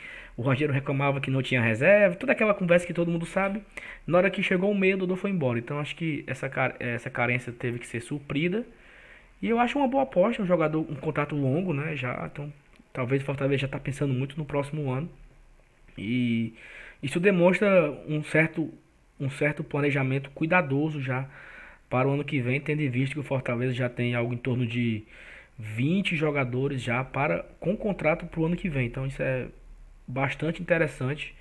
[0.42, 3.62] o Rogério reclamava que não tinha reserva, toda aquela conversa que todo mundo sabe.
[4.06, 5.58] Na hora que chegou o meio, o Dodô foi embora.
[5.58, 8.66] Então acho que essa, essa carência teve que ser suprida.
[9.40, 11.94] E eu acho uma boa aposta, um jogador, um contrato longo, né?
[11.96, 12.52] Já, então
[12.92, 15.08] talvez o Fortaleza já está pensando muito no próximo ano.
[15.96, 16.54] E
[17.02, 18.72] isso demonstra um certo,
[19.20, 21.28] um certo planejamento cuidadoso já
[21.88, 24.38] para o ano que vem, tendo em vista que o Fortaleza já tem algo em
[24.38, 25.04] torno de
[25.58, 28.86] 20 jogadores já para com contrato para o ano que vem.
[28.86, 29.46] Então isso é
[30.06, 31.34] bastante interessante.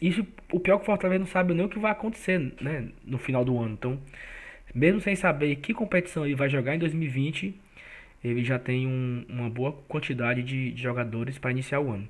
[0.00, 2.88] Isso, o pior é que o Fortaleza não sabe nem o que vai acontecer né,
[3.04, 3.72] no final do ano.
[3.72, 3.98] Então
[4.74, 7.54] mesmo sem saber que competição ele vai jogar em 2020,
[8.24, 12.08] ele já tem um, uma boa quantidade de, de jogadores para iniciar o ano.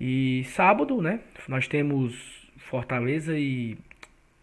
[0.00, 1.20] E sábado, né?
[1.48, 2.14] Nós temos
[2.56, 3.76] Fortaleza e,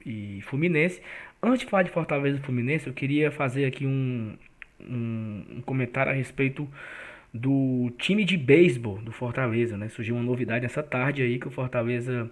[0.06, 1.02] e Fluminense.
[1.42, 4.36] Antes de falar de Fortaleza e Fluminense, eu queria fazer aqui um,
[4.82, 6.68] um, um comentário a respeito
[7.36, 9.90] do time de beisebol do Fortaleza, né?
[9.90, 12.30] Surgiu uma novidade nessa tarde aí que o Fortaleza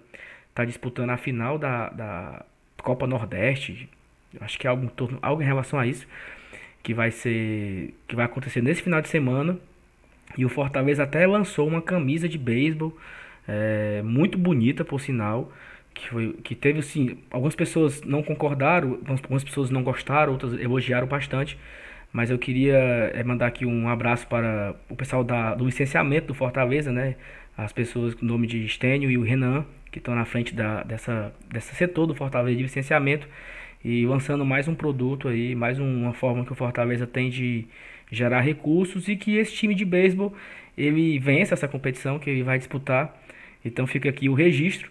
[0.50, 2.46] está disputando a final da, da
[2.78, 3.88] Copa Nordeste
[4.40, 4.90] acho que é algo,
[5.22, 6.06] algo em relação a isso
[6.82, 9.58] que vai ser que vai acontecer nesse final de semana.
[10.36, 12.96] E o Fortaleza até lançou uma camisa de beisebol
[13.46, 15.52] é, muito bonita, por sinal,
[15.94, 21.06] que foi que teve assim, algumas pessoas não concordaram, algumas pessoas não gostaram, outras elogiaram
[21.06, 21.58] bastante.
[22.14, 22.76] Mas eu queria
[23.12, 27.16] é, mandar aqui um abraço para o pessoal da, do licenciamento do Fortaleza, né?
[27.58, 30.84] As pessoas com o nome de Estênio e o Renan, que estão na frente da,
[30.84, 33.26] dessa, dessa setor do Fortaleza de licenciamento
[33.84, 37.66] e lançando mais um produto aí, mais uma forma que o Fortaleza tem de
[38.12, 40.32] gerar recursos e que esse time de beisebol
[40.78, 43.12] ele vence essa competição que ele vai disputar.
[43.64, 44.88] Então fica aqui o registro.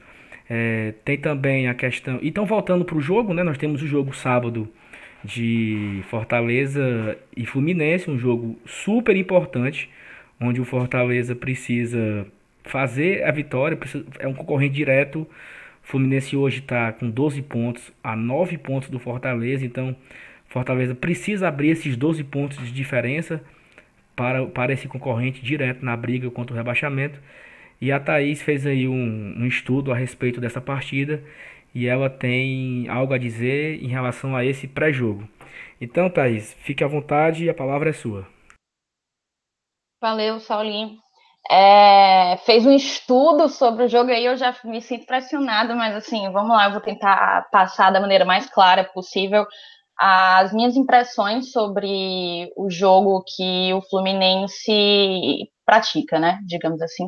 [0.49, 2.19] É, tem também a questão.
[2.21, 3.43] Então voltando para o jogo, né?
[3.43, 4.69] Nós temos o jogo sábado
[5.23, 9.89] de Fortaleza e Fluminense, um jogo super importante,
[10.39, 12.25] onde o Fortaleza precisa
[12.63, 13.77] fazer a vitória,
[14.19, 15.27] é um concorrente direto
[15.83, 19.95] Fluminense hoje está com 12 pontos a 9 pontos do Fortaleza, então
[20.47, 23.43] Fortaleza precisa abrir esses 12 pontos de diferença
[24.15, 27.19] para, para esse concorrente direto na briga contra o rebaixamento.
[27.81, 31.21] E a Thaís fez aí um, um estudo a respeito dessa partida
[31.73, 35.27] e ela tem algo a dizer em relação a esse pré-jogo.
[35.79, 38.27] Então, Thaís, fique à vontade e a palavra é sua.
[40.01, 41.03] Valeu, Saulinho
[41.49, 46.31] é, fez um estudo sobre o jogo aí, eu já me sinto pressionada, mas assim,
[46.31, 49.45] vamos lá, eu vou tentar passar da maneira mais clara possível
[49.97, 56.39] as minhas impressões sobre o jogo que o Fluminense pratica, né?
[56.47, 57.07] Digamos assim.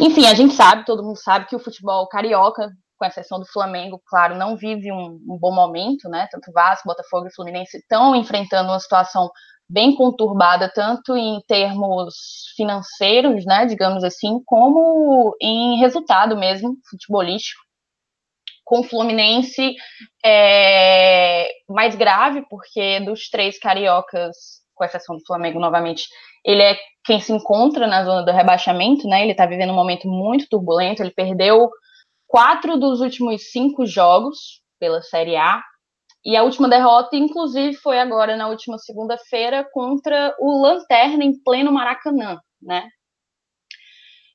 [0.00, 4.00] Enfim, a gente sabe, todo mundo sabe que o futebol carioca, com exceção do Flamengo,
[4.06, 6.26] claro, não vive um, um bom momento, né?
[6.30, 9.30] Tanto Vasco, Botafogo e Fluminense estão enfrentando uma situação
[9.68, 12.14] bem conturbada, tanto em termos
[12.56, 17.60] financeiros, né, digamos assim, como em resultado mesmo, futebolístico.
[18.64, 19.74] Com o Fluminense
[20.24, 24.36] é mais grave, porque dos três cariocas,
[24.74, 26.06] com exceção do Flamengo novamente,
[26.44, 29.22] ele é quem se encontra na zona do rebaixamento, né?
[29.22, 31.02] Ele está vivendo um momento muito turbulento.
[31.02, 31.70] Ele perdeu
[32.26, 35.62] quatro dos últimos cinco jogos pela Série A,
[36.26, 41.70] e a última derrota, inclusive, foi agora na última segunda-feira contra o Lanterna em pleno
[41.70, 42.88] Maracanã, né?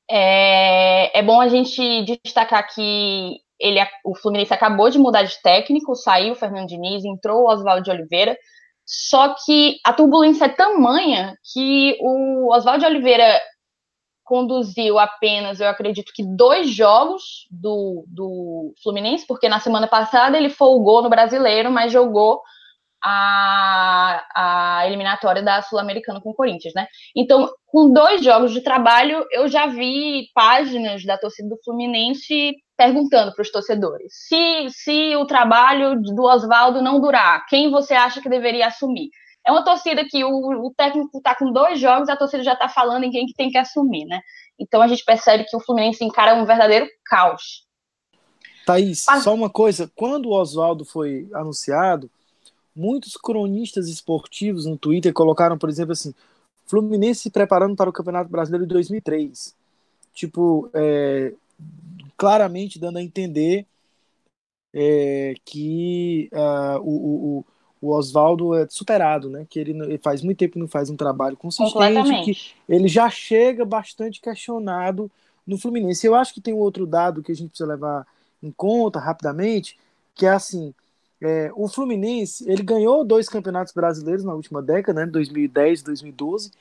[0.09, 5.93] É, é bom a gente destacar que ele, o Fluminense acabou de mudar de técnico,
[5.93, 8.37] saiu o Fernando Diniz, entrou o Oswaldo de Oliveira,
[8.85, 13.37] só que a turbulência é tamanha que o Oswaldo de Oliveira
[14.23, 20.49] conduziu apenas, eu acredito que dois jogos do, do Fluminense, porque na semana passada ele
[20.49, 22.41] folgou no brasileiro, mas jogou
[23.03, 26.85] a, a eliminatória da Sul-Americana com o Corinthians, né?
[27.15, 33.33] Então, com dois jogos de trabalho, eu já vi páginas da torcida do Fluminense perguntando
[33.33, 38.29] para os torcedores: se, se o trabalho do Oswaldo não durar, quem você acha que
[38.29, 39.09] deveria assumir?
[39.45, 42.69] É uma torcida que o, o técnico está com dois jogos, a torcida já está
[42.69, 44.21] falando em quem que tem que assumir, né?
[44.59, 47.65] Então a gente percebe que o Fluminense encara um verdadeiro caos.
[48.65, 49.23] Thaís, Mas...
[49.23, 52.09] só uma coisa, quando o Oswaldo foi anunciado,
[52.75, 56.13] muitos cronistas esportivos no Twitter colocaram, por exemplo, assim,
[56.65, 59.55] Fluminense se preparando para o Campeonato Brasileiro de 2003.
[60.13, 61.33] Tipo, é,
[62.15, 63.65] claramente dando a entender
[64.73, 67.45] é, que uh, o, o,
[67.81, 69.45] o Oswaldo é superado, né?
[69.49, 71.73] Que ele, ele, faz muito tempo que não faz um trabalho consistente,
[72.23, 75.09] que ele já chega bastante questionado
[75.45, 76.05] no Fluminense.
[76.05, 78.05] Eu acho que tem um outro dado que a gente precisa levar
[78.41, 79.77] em conta rapidamente,
[80.13, 80.73] que é assim,
[81.19, 85.11] é, o Fluminense ele ganhou dois campeonatos brasileiros na última década, né?
[85.11, 86.51] 2010, 2012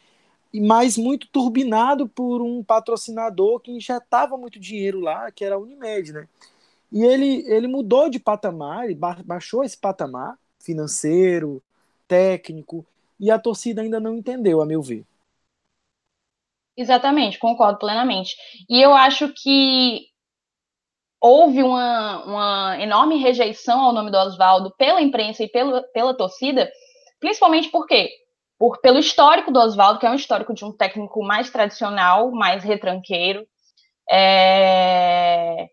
[0.52, 6.12] mas muito turbinado por um patrocinador que injetava muito dinheiro lá, que era a Unimed,
[6.12, 6.28] né?
[6.90, 11.62] E ele, ele mudou de patamar, ele baixou esse patamar financeiro,
[12.06, 12.86] técnico,
[13.18, 15.04] e a torcida ainda não entendeu, a meu ver.
[16.76, 18.36] Exatamente, concordo plenamente.
[18.68, 20.06] E eu acho que
[21.20, 26.70] houve uma, uma enorme rejeição ao nome do Oswaldo pela imprensa e pela, pela torcida,
[27.20, 28.10] principalmente porque
[28.58, 32.64] por, pelo histórico do Oswaldo, que é um histórico de um técnico mais tradicional, mais
[32.64, 33.46] retranqueiro,
[34.10, 35.68] é...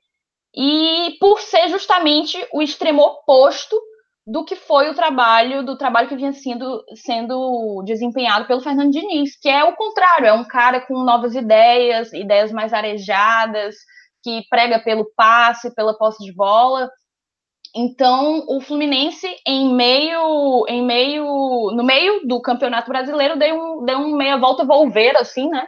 [0.54, 3.80] e por ser justamente o extremo oposto
[4.28, 9.40] do que foi o trabalho, do trabalho que vinha sendo, sendo desempenhado pelo Fernando Diniz,
[9.40, 13.76] que é o contrário, é um cara com novas ideias, ideias mais arejadas,
[14.22, 16.90] que prega pelo passe, pela posse de bola,
[17.76, 24.00] então, o Fluminense, em meio, em meio, no meio do Campeonato Brasileiro, deu um, deu
[24.00, 25.66] um meia volta volver, assim, né?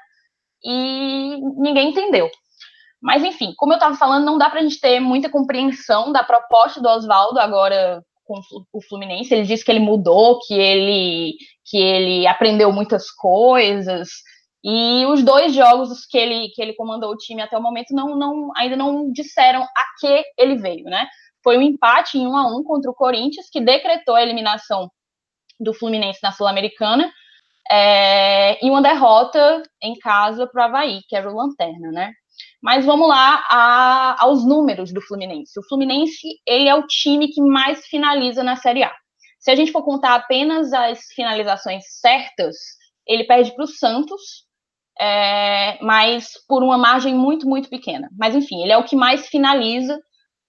[0.63, 2.29] E ninguém entendeu.
[3.01, 6.23] Mas, enfim, como eu estava falando, não dá para a gente ter muita compreensão da
[6.23, 9.33] proposta do Oswaldo agora com o Fluminense.
[9.33, 11.33] Ele disse que ele mudou, que ele,
[11.65, 14.09] que ele aprendeu muitas coisas.
[14.63, 18.17] E os dois jogos que ele, que ele comandou o time até o momento não,
[18.17, 21.07] não, ainda não disseram a que ele veio, né?
[21.43, 24.89] foi um empate em 1 a 1 contra o Corinthians, que decretou a eliminação
[25.59, 27.11] do Fluminense na Sul-Americana,
[27.71, 32.13] é, e uma derrota em casa para o Havaí, que era o Lanterna, né?
[32.61, 35.59] Mas vamos lá a, aos números do Fluminense.
[35.59, 38.93] O Fluminense ele é o time que mais finaliza na Série A.
[39.39, 42.55] Se a gente for contar apenas as finalizações certas,
[43.07, 44.21] ele perde para o Santos,
[44.99, 48.09] é, mas por uma margem muito, muito pequena.
[48.17, 49.97] Mas enfim, ele é o que mais finaliza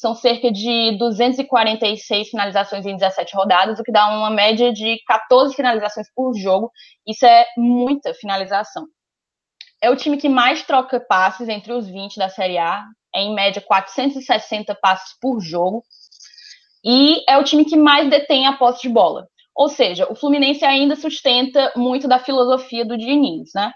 [0.00, 5.54] são cerca de 246 finalizações em 17 rodadas, o que dá uma média de 14
[5.54, 6.72] finalizações por jogo.
[7.06, 8.86] Isso é muita finalização.
[9.82, 13.34] É o time que mais troca passes entre os 20 da Série A, é em
[13.34, 15.82] média 460 passes por jogo.
[16.84, 19.26] E é o time que mais detém a posse de bola.
[19.54, 23.72] Ou seja, o Fluminense ainda sustenta muito da filosofia do Diniz, né?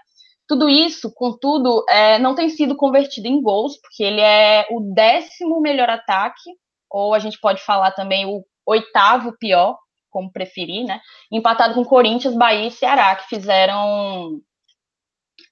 [0.47, 5.59] Tudo isso, contudo, é, não tem sido convertido em gols, porque ele é o décimo
[5.59, 6.51] melhor ataque,
[6.89, 9.77] ou a gente pode falar também o oitavo pior,
[10.09, 11.01] como preferir, né?
[11.31, 14.39] Empatado com Corinthians, Bahia e Ceará, que fizeram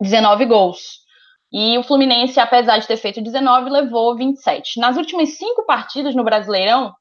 [0.01, 1.03] 19 gols.
[1.51, 4.79] E o Fluminense, apesar de ter feito 19, levou 27.
[4.79, 6.93] Nas últimas cinco partidas no Brasileirão,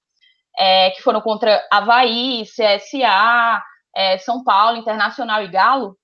[0.59, 3.63] é, que foram contra Havaí, CSA,
[3.97, 5.97] é, São Paulo, Internacional e Galo,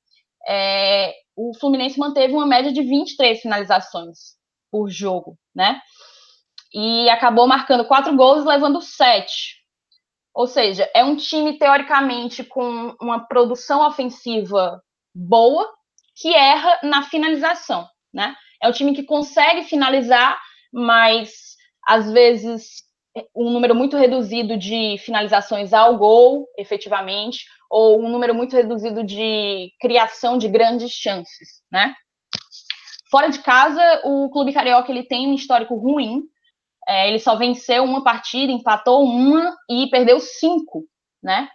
[0.49, 4.37] é, o Fluminense manteve uma média de 23 finalizações
[4.71, 5.81] por jogo, né?
[6.73, 9.59] E acabou marcando quatro gols, levando sete.
[10.35, 14.83] Ou seja, é um time teoricamente com uma produção ofensiva
[15.15, 15.69] boa,
[16.21, 18.35] que erra na finalização, né?
[18.63, 20.39] É um time que consegue finalizar,
[20.73, 21.57] mas
[21.87, 22.83] às vezes
[23.35, 29.71] um número muito reduzido de finalizações ao gol, efetivamente, ou um número muito reduzido de
[29.81, 31.95] criação de grandes chances, né?
[33.11, 36.23] Fora de casa, o clube carioca ele tem um histórico ruim.
[36.87, 40.85] É, ele só venceu uma partida, empatou uma e perdeu cinco,
[41.23, 41.49] né?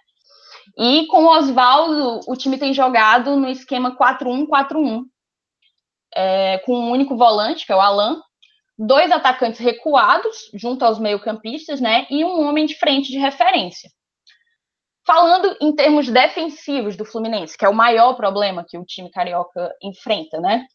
[0.78, 5.04] E com o Oswaldo, o time tem jogado no esquema 4-1-4-1,
[6.16, 8.22] é, com um único volante, que é o Alan,
[8.78, 12.08] dois atacantes recuados, junto aos meio-campistas, né?
[12.10, 13.90] E um homem de frente de referência.
[15.06, 19.74] Falando em termos defensivos do Fluminense, que é o maior problema que o time carioca
[19.82, 20.66] enfrenta, né?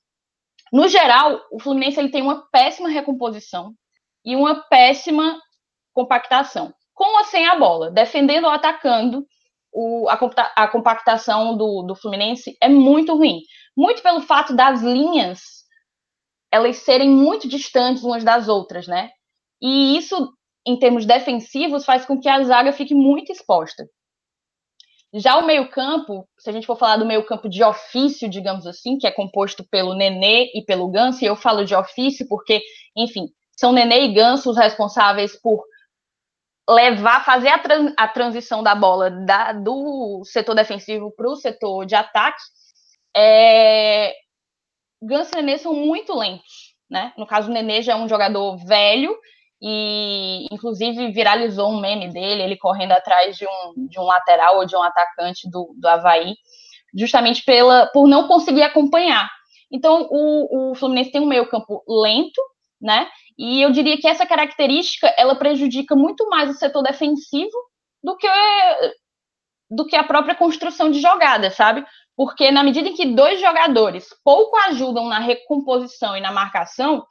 [0.73, 3.73] No geral, o Fluminense ele tem uma péssima recomposição
[4.25, 5.41] e uma péssima
[5.95, 9.27] compactação, com ou sem a bola, defendendo ou atacando.
[9.81, 10.19] O, a,
[10.57, 13.43] a, compactação do, do Fluminense é muito ruim,
[13.77, 15.39] muito pelo fato das linhas
[16.51, 19.11] elas serem muito distantes umas das outras, né?
[19.63, 20.33] E isso,
[20.67, 23.87] em termos defensivos, faz com que a zaga fique muito exposta.
[25.15, 29.07] Já o meio-campo, se a gente for falar do meio-campo de ofício, digamos assim, que
[29.07, 32.61] é composto pelo Nenê e pelo Ganso, e eu falo de ofício porque,
[32.97, 33.27] enfim,
[33.57, 35.63] são Nenê e Ganso os responsáveis por
[36.69, 41.87] levar, fazer a, trans, a transição da bola da, do setor defensivo para o setor
[41.87, 42.43] de ataque.
[43.17, 44.15] É,
[45.03, 46.75] Ganso e Nenê são muito lentos.
[46.91, 47.13] né?
[47.17, 49.17] No caso, o Nenê já é um jogador velho
[49.61, 54.67] e, inclusive, viralizou um meme dele, ele correndo atrás de um, de um lateral ou
[54.67, 56.35] de um atacante do, do Havaí,
[56.97, 59.29] justamente pela, por não conseguir acompanhar.
[59.71, 62.41] Então, o, o Fluminense tem um meio campo lento,
[62.81, 63.09] né?
[63.39, 67.57] E eu diria que essa característica, ela prejudica muito mais o setor defensivo
[68.03, 68.29] do que
[69.71, 71.85] do que a própria construção de jogada, sabe?
[72.17, 77.07] Porque na medida em que dois jogadores pouco ajudam na recomposição e na marcação,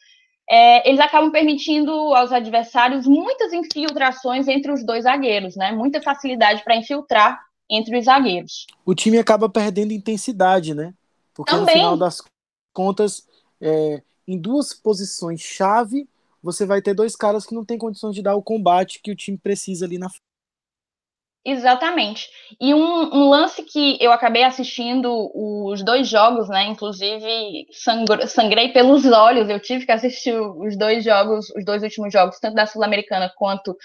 [0.50, 5.72] é, eles acabam permitindo aos adversários muitas infiltrações entre os dois zagueiros, né?
[5.72, 8.66] Muita facilidade para infiltrar entre os zagueiros.
[8.86, 10.94] O time acaba perdendo intensidade, né?
[11.34, 11.76] Porque Também.
[11.76, 12.24] no final das
[12.74, 13.28] contas,
[13.62, 16.08] é, em duas posições chave,
[16.48, 19.16] você vai ter dois caras que não têm condições de dar o combate que o
[19.16, 20.08] time precisa ali na
[21.46, 22.28] Exatamente.
[22.60, 26.66] E um, um, lance que eu acabei assistindo os dois jogos, né?
[26.66, 27.68] Inclusive
[28.28, 29.50] sangrei pelos olhos.
[29.50, 33.78] Eu tive que assistir os dois jogos, os dois últimos jogos, tanto da Sul-Americana quanto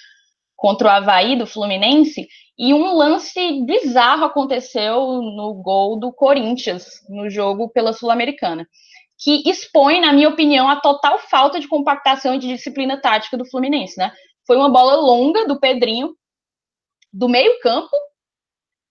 [0.57, 2.27] contra o Havaí do Fluminense.
[2.59, 8.67] E um lance bizarro aconteceu no gol do Corinthians no jogo pela Sul-Americana,
[9.23, 13.45] que expõe, na minha opinião, a total falta de compactação e de disciplina tática do
[13.45, 14.13] Fluminense, né?
[14.45, 16.17] Foi uma bola longa do Pedrinho
[17.13, 17.95] do meio-campo.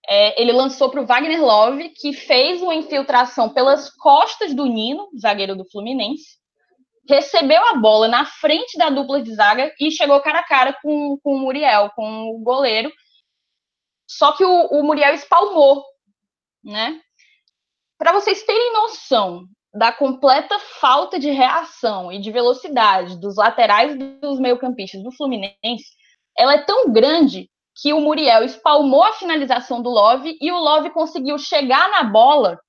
[0.08, 5.10] É, ele lançou para o Wagner Love, que fez uma infiltração pelas costas do Nino,
[5.20, 6.40] zagueiro do Fluminense,
[7.10, 11.18] recebeu a bola na frente da dupla de zaga e chegou cara a cara com,
[11.22, 12.92] com o Muriel, com o goleiro.
[14.08, 15.84] Só que o, o Muriel espalmou,
[16.64, 17.02] né?
[17.98, 24.40] Para vocês terem noção da completa falta de reação e de velocidade dos laterais dos
[24.40, 25.96] meio-campistas do Fluminense,
[26.38, 27.50] ela é tão grande
[27.82, 32.60] que o Muriel espalmou a finalização do Love e o Love conseguiu chegar na bola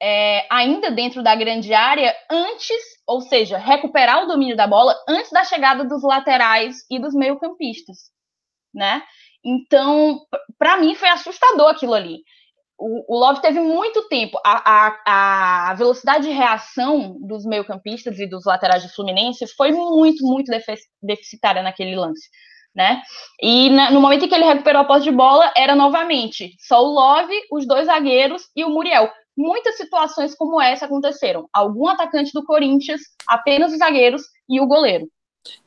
[0.00, 2.76] é, ainda dentro da grande área antes,
[3.06, 8.10] ou seja, recuperar o domínio da bola antes da chegada dos laterais e dos meio-campistas,
[8.74, 9.02] né?
[9.42, 10.20] Então,
[10.58, 12.18] para mim foi assustador aquilo ali.
[12.78, 14.38] O, Love teve muito tempo.
[14.44, 20.24] A, a, a velocidade de reação dos meio-campistas e dos laterais de Fluminense foi muito,
[20.26, 20.50] muito
[21.02, 22.28] deficitária naquele lance
[22.76, 23.00] né?
[23.42, 26.84] E na, no momento em que ele recuperou a posse de bola, era novamente só
[26.84, 29.10] o Love, os dois zagueiros e o Muriel.
[29.34, 31.48] Muitas situações como essa aconteceram.
[31.52, 35.08] Algum atacante do Corinthians, apenas os zagueiros e o goleiro.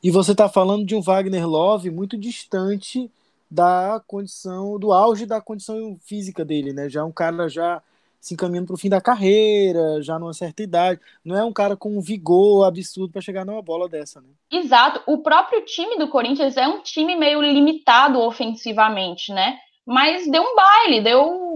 [0.02, 3.10] E você está falando de um Wagner Love muito distante
[3.50, 6.88] da condição, do auge da condição física dele, né?
[6.88, 7.82] Já um cara já
[8.20, 11.00] se encaminhando para o fim da carreira, já numa certa idade.
[11.24, 14.28] Não é um cara com um vigor absurdo para chegar numa bola dessa, né?
[14.50, 15.02] Exato.
[15.06, 19.58] O próprio time do Corinthians é um time meio limitado ofensivamente, né?
[19.86, 21.50] Mas deu um baile, deu.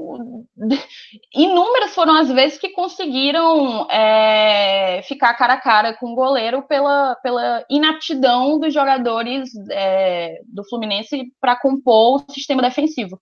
[1.35, 7.15] Inúmeras foram as vezes que conseguiram é, ficar cara a cara com o goleiro pela,
[7.17, 13.21] pela inaptidão dos jogadores é, do Fluminense para compor o sistema defensivo.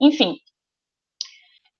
[0.00, 0.36] Enfim,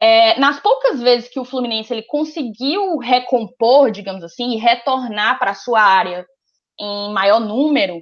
[0.01, 5.51] é, nas poucas vezes que o Fluminense ele conseguiu recompor, digamos assim, e retornar para
[5.51, 6.25] a sua área
[6.79, 8.01] em maior número,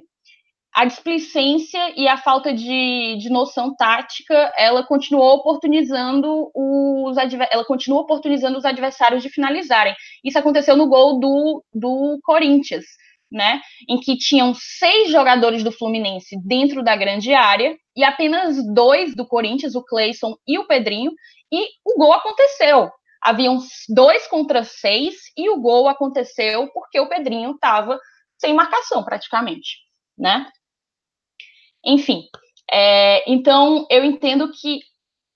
[0.77, 8.01] a displicência e a falta de, de noção tática, ela continuou oportunizando os ela continua
[8.01, 9.95] oportunizando os adversários de finalizarem.
[10.23, 12.85] Isso aconteceu no gol do, do Corinthians,
[13.31, 13.59] né?
[13.89, 19.25] Em que tinham seis jogadores do Fluminense dentro da grande área e apenas dois do
[19.25, 21.11] Corinthians, o Cleison e o Pedrinho,
[21.51, 22.91] e o gol aconteceu.
[23.19, 23.57] Haviam
[23.89, 27.99] dois contra seis e o gol aconteceu porque o Pedrinho estava
[28.37, 29.77] sem marcação praticamente,
[30.15, 30.45] né?
[31.87, 32.23] Enfim,
[32.69, 34.81] é, então eu entendo que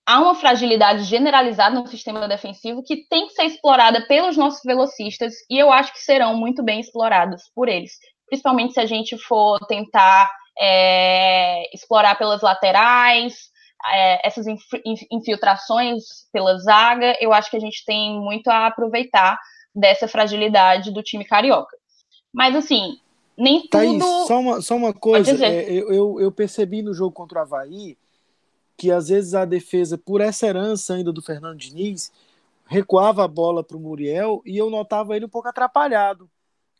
[0.06, 5.34] há uma fragilidade generalizada no sistema defensivo que tem que ser explorada pelos nossos velocistas
[5.50, 7.94] e eu acho que serão muito bem explorados por eles,
[8.28, 10.30] principalmente se a gente for tentar
[10.60, 13.50] é, explorar pelas laterais,
[13.94, 14.46] é, essas
[15.10, 19.38] infiltrações pela zaga, eu acho que a gente tem muito a aproveitar
[19.74, 21.76] dessa fragilidade do time carioca.
[22.34, 22.98] Mas assim,
[23.38, 24.28] nem Thaís, tudo.
[24.28, 27.98] Só uma, só uma coisa, é, eu, eu percebi no jogo contra o Havaí
[28.78, 32.12] que às vezes a defesa, por essa herança ainda do Fernando Diniz,
[32.66, 36.28] recuava a bola para o Muriel e eu notava ele um pouco atrapalhado,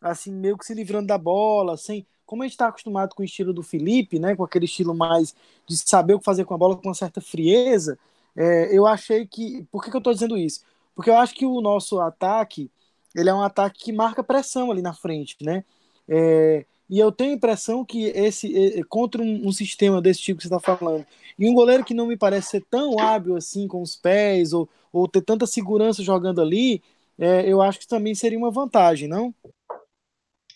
[0.00, 3.24] assim, meio que se livrando da bola, sem como a gente está acostumado com o
[3.24, 5.34] estilo do Felipe, né, com aquele estilo mais
[5.66, 7.98] de saber o que fazer com a bola com uma certa frieza,
[8.34, 9.66] é, eu achei que.
[9.70, 10.64] Por que, que eu estou dizendo isso?
[10.94, 12.70] Porque eu acho que o nosso ataque
[13.14, 15.64] ele é um ataque que marca pressão ali na frente, né?
[16.08, 20.46] É, e eu tenho a impressão que esse contra um, um sistema desse tipo que
[20.46, 21.06] você está falando,
[21.38, 24.68] e um goleiro que não me parece ser tão hábil assim com os pés, ou,
[24.92, 26.82] ou ter tanta segurança jogando ali,
[27.18, 29.34] é, eu acho que também seria uma vantagem, não?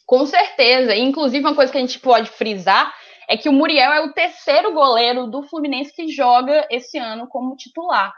[0.06, 0.94] Com certeza.
[0.94, 2.92] Inclusive, uma coisa que a gente pode frisar
[3.28, 7.56] é que o Muriel é o terceiro goleiro do Fluminense que joga esse ano como
[7.56, 8.12] titular.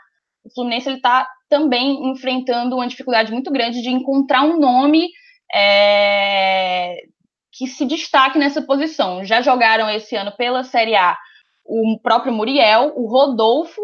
[0.44, 5.08] O Fluminense está também enfrentando uma dificuldade muito grande de encontrar um nome
[5.54, 7.02] é,
[7.58, 9.24] que se destaque nessa posição.
[9.24, 11.18] Já jogaram esse ano pela Série A
[11.68, 13.82] o próprio Muriel, o Rodolfo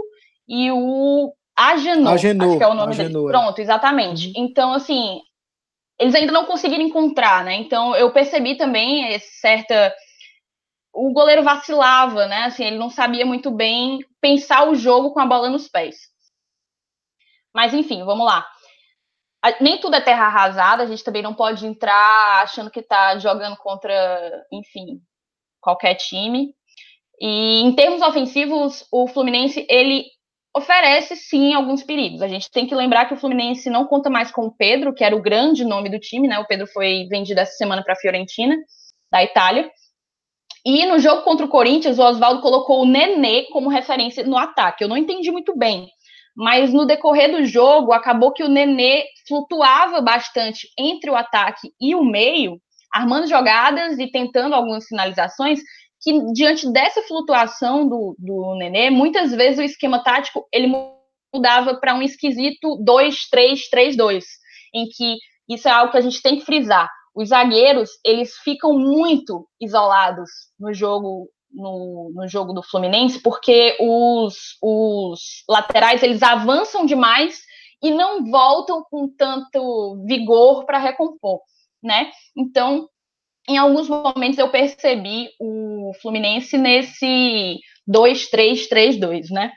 [0.49, 3.12] e o Agenor, Agenor acho que é o nome Agenor.
[3.12, 3.39] dele.
[3.39, 4.29] Pronto, exatamente.
[4.29, 4.33] Uhum.
[4.37, 5.20] Então, assim,
[6.01, 7.55] eles ainda não conseguiram encontrar, né?
[7.57, 9.93] Então, eu percebi também certa
[10.95, 12.45] o goleiro vacilava, né?
[12.45, 15.97] Assim, ele não sabia muito bem pensar o jogo com a bola nos pés.
[17.53, 18.47] Mas enfim, vamos lá.
[19.61, 23.57] Nem tudo é terra arrasada, a gente também não pode entrar achando que está jogando
[23.57, 25.01] contra, enfim,
[25.61, 26.55] qualquer time.
[27.21, 30.05] E em termos ofensivos, o Fluminense ele
[30.57, 32.23] oferece sim alguns perigos.
[32.23, 35.03] A gente tem que lembrar que o Fluminense não conta mais com o Pedro, que
[35.03, 36.39] era o grande nome do time, né?
[36.39, 38.57] O Pedro foi vendido essa semana para a Fiorentina,
[39.11, 39.69] da Itália.
[40.65, 44.83] E no jogo contra o Corinthians, o Oswaldo colocou o Nenê como referência no ataque.
[44.83, 45.89] Eu não entendi muito bem,
[46.37, 51.95] mas no decorrer do jogo, acabou que o Nenê flutuava bastante entre o ataque e
[51.95, 52.61] o meio,
[52.93, 55.61] armando jogadas e tentando algumas finalizações,
[56.01, 60.72] que diante dessa flutuação do, do Nenê, muitas vezes o esquema tático ele
[61.35, 64.22] mudava para um esquisito 2-3-3-2,
[64.74, 65.16] em que
[65.49, 66.89] isso é algo que a gente tem que frisar.
[67.14, 70.28] Os zagueiros eles ficam muito isolados
[70.59, 77.41] no jogo no, no jogo do Fluminense porque os, os laterais eles avançam demais
[77.83, 81.41] e não voltam com tanto vigor para recompor,
[81.83, 82.11] né?
[82.37, 82.89] Então,
[83.49, 89.53] em alguns momentos eu percebi o Fluminense nesse 2-3-3-2, né?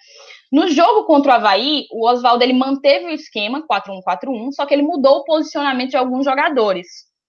[0.51, 4.83] No jogo contra o Havaí, o Oswaldo ele manteve o esquema 4-1-4-1, só que ele
[4.83, 6.87] mudou o posicionamento de alguns jogadores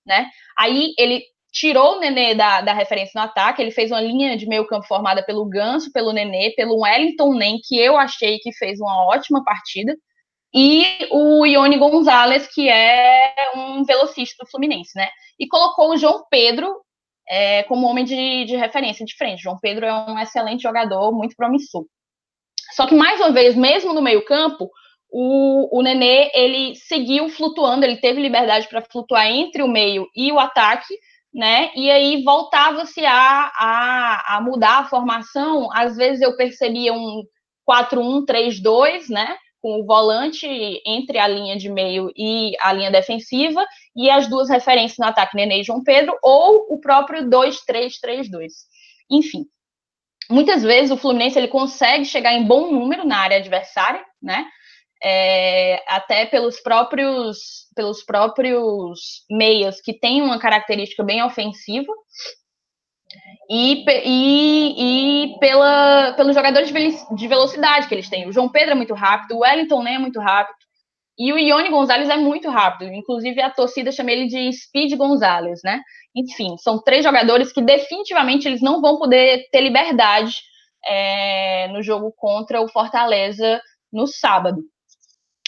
[0.08, 0.26] né?
[0.58, 4.46] Aí ele tirou o Nenê da, da referência no ataque, ele fez uma linha de
[4.46, 8.80] meio campo formada pelo Ganso, pelo Nenê, pelo Wellington Nem, que eu achei que fez
[8.80, 9.96] uma ótima partida,
[10.54, 15.08] e o Ione Gonzalez, que é um velocista do Fluminense, né?
[15.38, 16.74] E colocou o João Pedro
[17.28, 19.42] é, como homem de, de referência de frente.
[19.42, 21.84] João Pedro é um excelente jogador, muito promissor.
[22.74, 24.70] Só que, mais uma vez, mesmo no meio campo,
[25.10, 30.32] o, o Nenê ele seguiu flutuando, ele teve liberdade para flutuar entre o meio e
[30.32, 30.94] o ataque,
[31.38, 31.70] né?
[31.76, 35.68] E aí voltava-se a, a, a, mudar a formação.
[35.72, 37.22] Às vezes eu percebia um
[37.70, 39.36] 4-1-3-2, né?
[39.62, 40.48] Com o volante
[40.84, 43.64] entre a linha de meio e a linha defensiva,
[43.94, 48.48] e as duas referências no ataque, Nenê e João Pedro, ou o próprio 2-3-3-2.
[49.08, 49.44] Enfim,
[50.28, 54.44] muitas vezes o Fluminense ele consegue chegar em bom número na área adversária, né?
[55.02, 61.92] É, até pelos próprios pelos próprios meias que têm uma característica bem ofensiva
[63.48, 68.28] e, e, e pela, pelos jogadores de velocidade que eles têm.
[68.28, 70.58] O João Pedro é muito rápido, o Wellington nem é muito rápido
[71.18, 72.92] e o Ione Gonzalez é muito rápido.
[72.92, 75.80] Inclusive a torcida chama ele de Speed Gonzalez, né?
[76.14, 80.32] Enfim, são três jogadores que definitivamente eles não vão poder ter liberdade
[80.86, 83.60] é, no jogo contra o Fortaleza
[83.92, 84.62] no sábado.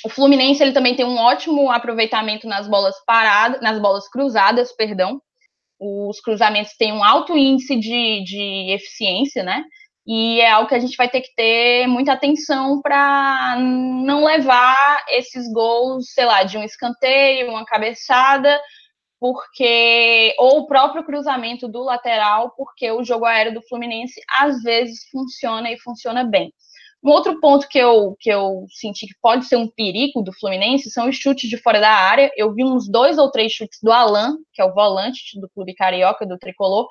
[0.05, 5.21] O Fluminense ele também tem um ótimo aproveitamento nas bolas paradas, nas bolas cruzadas, perdão.
[5.79, 9.65] Os cruzamentos têm um alto índice de, de eficiência, né?
[10.07, 15.05] E é algo que a gente vai ter que ter muita atenção para não levar
[15.09, 18.61] esses gols, sei lá, de um escanteio, uma cabeçada,
[19.21, 25.01] porque ou o próprio cruzamento do lateral, porque o jogo aéreo do Fluminense às vezes
[25.13, 26.53] funciona e funciona bem.
[27.03, 30.91] Um outro ponto que eu, que eu senti que pode ser um perigo do Fluminense
[30.91, 32.31] são os chutes de fora da área.
[32.37, 35.75] Eu vi uns dois ou três chutes do Alan, que é o volante do clube
[35.75, 36.87] carioca, do tricolor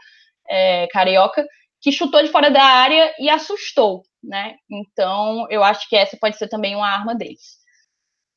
[0.50, 1.46] é, carioca,
[1.80, 4.56] que chutou de fora da área e assustou, né?
[4.70, 7.60] Então, eu acho que essa pode ser também uma arma deles.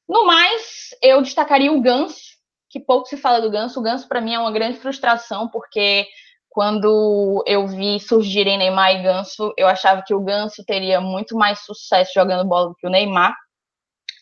[0.06, 2.36] No mais, eu destacaria o Ganso,
[2.68, 3.80] que pouco se fala do Ganso.
[3.80, 6.06] O Ganso, para mim, é uma grande frustração, porque
[6.52, 11.60] quando eu vi surgirem Neymar e Ganso, eu achava que o Ganso teria muito mais
[11.60, 13.34] sucesso jogando bola do que o Neymar.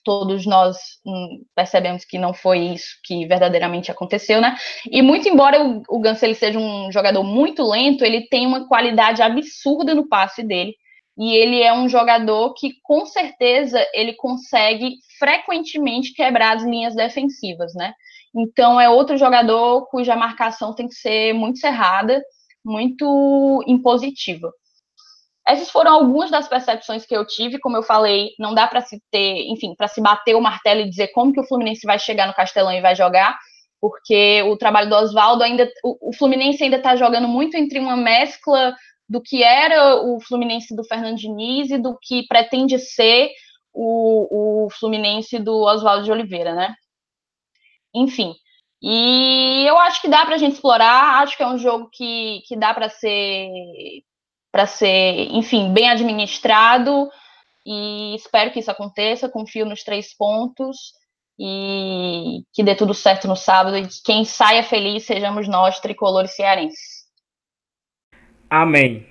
[0.05, 4.57] Todos nós hum, percebemos que não foi isso que verdadeiramente aconteceu, né?
[4.89, 8.69] E muito embora o, o Ganso ele seja um jogador muito lento, ele tem uma
[8.69, 10.77] qualidade absurda no passe dele.
[11.19, 17.75] E ele é um jogador que, com certeza, ele consegue frequentemente quebrar as linhas defensivas,
[17.75, 17.93] né?
[18.35, 22.23] Então, é outro jogador cuja marcação tem que ser muito cerrada,
[22.65, 24.53] muito impositiva.
[25.47, 27.59] Essas foram algumas das percepções que eu tive.
[27.59, 30.89] Como eu falei, não dá para se ter, enfim, para se bater o martelo e
[30.89, 33.37] dizer como que o Fluminense vai chegar no Castelão e vai jogar.
[33.81, 35.69] porque o trabalho do Oswaldo ainda.
[35.83, 38.75] O, o Fluminense ainda está jogando muito entre uma mescla
[39.09, 43.31] do que era o Fluminense do Fernando Diniz e do que pretende ser
[43.73, 46.75] o, o Fluminense do Oswaldo de Oliveira, né?
[47.95, 48.35] Enfim.
[48.83, 52.43] E eu acho que dá para a gente explorar, acho que é um jogo que,
[52.47, 53.49] que dá para ser
[54.53, 57.09] para ser, enfim, bem administrado
[57.65, 60.93] e espero que isso aconteça, confio nos três pontos
[61.39, 66.35] e que dê tudo certo no sábado e que quem saia feliz sejamos nós, tricolores
[66.35, 67.07] cearenses.
[68.49, 69.07] Amém.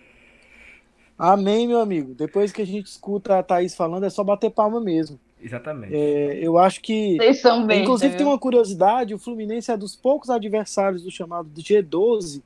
[1.17, 2.13] Amém, meu amigo.
[2.13, 5.19] Depois que a gente escuta a Thaís falando, é só bater palma mesmo.
[5.41, 5.95] Exatamente.
[5.95, 7.17] É, eu acho que.
[7.17, 7.83] Vocês são bem.
[7.83, 12.41] Inclusive, tem uma curiosidade: o Fluminense é dos poucos adversários do chamado G12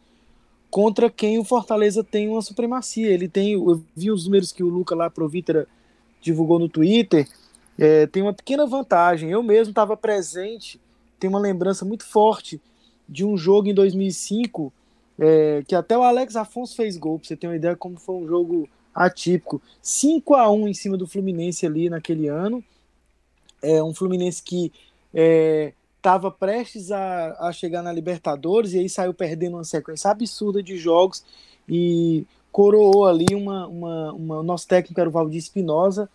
[0.70, 3.12] contra quem o Fortaleza tem uma supremacia.
[3.12, 3.54] Ele tem.
[3.54, 5.68] Eu vi os números que o Luca lá, Provítera,
[6.22, 7.28] divulgou no Twitter.
[7.78, 9.32] É, tem uma pequena vantagem.
[9.32, 10.80] Eu mesmo estava presente,
[11.20, 12.62] tenho uma lembrança muito forte
[13.10, 14.72] de um jogo em 2005
[15.20, 18.16] é, que até o Alex Afonso fez gol, pra você ter uma ideia como foi
[18.16, 19.62] um jogo atípico.
[19.82, 22.64] 5 a 1 em cima do Fluminense ali naquele ano.
[23.64, 24.72] É um Fluminense que
[25.98, 30.62] estava é, prestes a, a chegar na Libertadores e aí saiu perdendo uma sequência absurda
[30.62, 31.24] de jogos
[31.68, 36.10] e coroou ali uma, uma, uma o nosso técnico era o Valdir Espinosa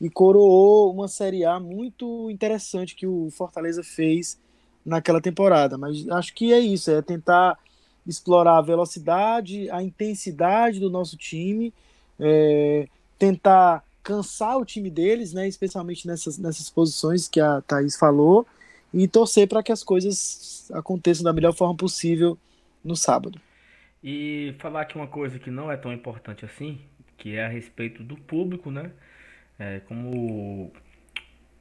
[0.00, 4.38] e coroou uma Série A muito interessante que o Fortaleza fez
[4.84, 5.78] naquela temporada.
[5.78, 7.58] Mas acho que é isso, é tentar
[8.06, 11.72] explorar a velocidade, a intensidade do nosso time,
[12.18, 12.88] é,
[13.18, 18.46] tentar cansar o time deles, né, especialmente nessas, nessas posições que a Thaís falou,
[18.92, 22.36] e torcer para que as coisas aconteçam da melhor forma possível
[22.84, 23.40] no sábado.
[24.02, 26.80] E falar aqui uma coisa que não é tão importante assim,
[27.16, 28.90] que é a respeito do público, né?
[29.58, 30.72] É, como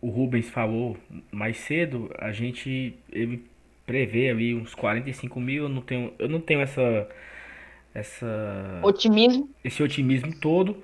[0.02, 0.98] o Rubens falou
[1.32, 3.46] mais cedo, a gente ele
[3.86, 5.64] prevê ali uns 45 mil.
[5.64, 7.08] Eu não tenho, eu não tenho essa,
[7.94, 10.84] essa otimismo, esse otimismo todo.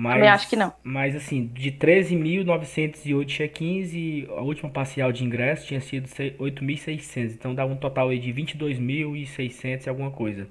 [0.00, 0.72] Mas, Também acho que não.
[0.84, 7.32] Mas assim, de 13.908 check-ins e a última parcial de ingresso tinha sido 8.600.
[7.34, 10.46] Então dá um total aí de 22.600 e alguma coisa.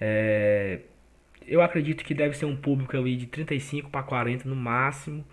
[0.00, 0.78] É,
[1.48, 5.24] eu acredito que deve ser um público ali de 35 para 40 no máximo.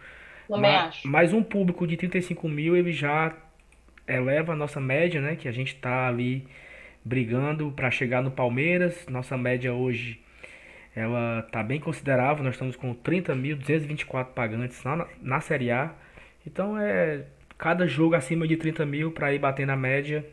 [0.48, 1.08] Também mas, acho.
[1.08, 3.36] Mas um público de 35 mil ele já
[4.08, 5.36] eleva a nossa média, né?
[5.36, 6.48] Que a gente está ali
[7.06, 9.06] brigando para chegar no Palmeiras.
[9.08, 10.20] Nossa média hoje
[10.98, 12.44] ela tá bem considerável.
[12.44, 15.94] Nós estamos com 30.224 pagantes na, na Série A.
[16.44, 17.26] Então é
[17.56, 20.26] cada jogo acima de 30 mil para ir batendo a média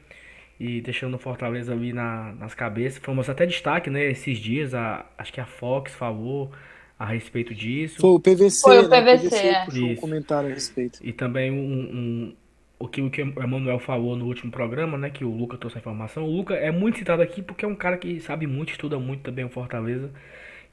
[0.59, 2.99] e deixando o Fortaleza ali na, nas cabeças.
[2.99, 4.11] Fomos até destaque, né?
[4.11, 6.51] Esses dias, a, acho que a Fox falou
[6.99, 8.01] a respeito disso.
[8.01, 8.63] Foi o PVC.
[8.63, 9.65] Foi o PVC, né?
[9.65, 9.93] o PVC é.
[9.93, 10.99] um comentário a respeito.
[11.03, 12.35] E também um, um,
[12.79, 15.11] o que o que o Emanuel falou no último programa, né?
[15.11, 16.25] Que o Luca trouxe a informação.
[16.25, 19.23] O Luca é muito citado aqui porque é um cara que sabe muito, estuda muito
[19.23, 20.11] também o Fortaleza.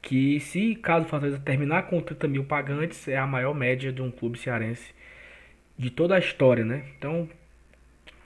[0.02, 4.02] Que se caso o Fortaleza terminar com 30 mil pagantes, é a maior média de
[4.02, 4.94] um clube cearense
[5.78, 6.84] de toda a história, né?
[6.98, 7.30] Então,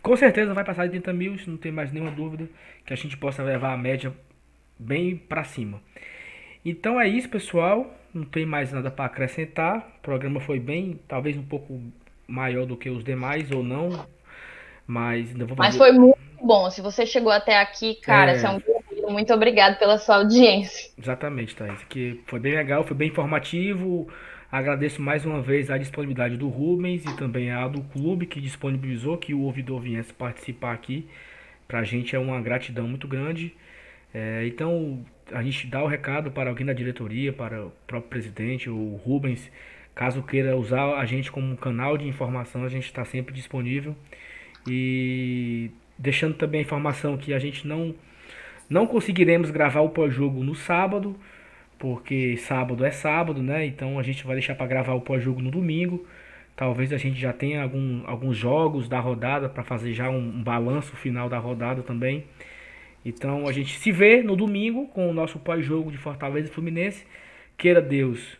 [0.02, 2.47] com certeza vai passar de 30 mil, isso não tem mais nenhuma dúvida,
[2.85, 4.14] que a gente possa levar a média
[4.77, 5.81] bem para cima.
[6.64, 7.93] Então é isso, pessoal.
[8.14, 9.95] Não tem mais nada para acrescentar.
[9.97, 11.81] O programa foi bem, talvez um pouco
[12.27, 14.06] maior do que os demais ou não,
[14.88, 15.69] mas ainda vou fazer...
[15.69, 16.69] Mas foi muito bom.
[16.69, 18.39] Se você chegou até aqui, cara, é...
[18.39, 18.60] você é um
[19.10, 20.91] muito obrigado pela sua audiência.
[20.98, 21.84] Exatamente, Thaís.
[21.90, 24.07] Que foi bem legal, foi bem informativo.
[24.52, 29.18] Agradeço mais uma vez a disponibilidade do Rubens e também a do clube que disponibilizou
[29.18, 31.07] que o ouvidor viesse participar aqui.
[31.68, 33.53] Pra gente é uma gratidão muito grande.
[34.14, 38.69] É, então, a gente dá o recado para alguém da diretoria, para o próprio presidente,
[38.69, 39.52] o Rubens,
[39.95, 43.95] Caso queira usar a gente como um canal de informação, a gente está sempre disponível.
[44.68, 47.95] E deixando também a informação que a gente não,
[48.69, 51.15] não conseguiremos gravar o pós-jogo no sábado,
[51.77, 53.65] porque sábado é sábado, né?
[53.65, 56.05] Então a gente vai deixar para gravar o pós-jogo no domingo.
[56.55, 60.43] Talvez a gente já tenha algum, alguns jogos da rodada para fazer já um, um
[60.43, 62.25] balanço final da rodada também.
[63.05, 67.05] Então a gente se vê no domingo com o nosso pós-jogo de Fortaleza e Fluminense.
[67.57, 68.37] Queira Deus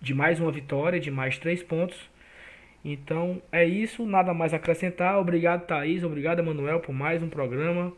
[0.00, 1.98] de mais uma vitória, de mais três pontos.
[2.84, 5.18] Então é isso, nada mais a acrescentar.
[5.18, 6.02] Obrigado, Thaís.
[6.02, 7.92] Obrigado, Emanuel, por mais um programa.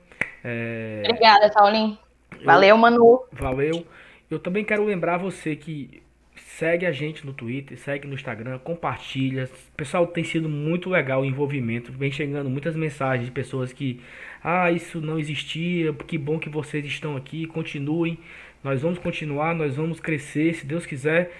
[0.44, 1.02] É...
[1.05, 1.98] Obrigada, Paulinho.
[2.44, 3.24] Valeu, Manu.
[3.32, 3.86] Valeu.
[4.31, 6.02] Eu também quero lembrar você que
[6.35, 9.48] segue a gente no Twitter, segue no Instagram, compartilha.
[9.77, 11.93] Pessoal, tem sido muito legal o envolvimento.
[11.93, 14.01] Vem chegando muitas mensagens de pessoas que,
[14.43, 18.19] ah, isso não existia, que bom que vocês estão aqui, continuem.
[18.62, 21.32] Nós vamos continuar, nós vamos crescer, se Deus quiser.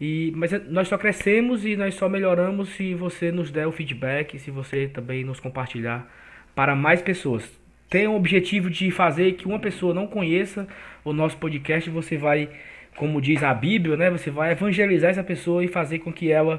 [0.00, 3.72] E, mas é, nós só crescemos e nós só melhoramos se você nos der o
[3.72, 6.06] feedback, se você também nos compartilhar
[6.54, 7.65] para mais pessoas.
[7.88, 10.66] Tem o objetivo de fazer que uma pessoa não conheça
[11.04, 12.48] o nosso podcast, você vai,
[12.96, 14.10] como diz a Bíblia, né?
[14.10, 16.58] Você vai evangelizar essa pessoa e fazer com que ela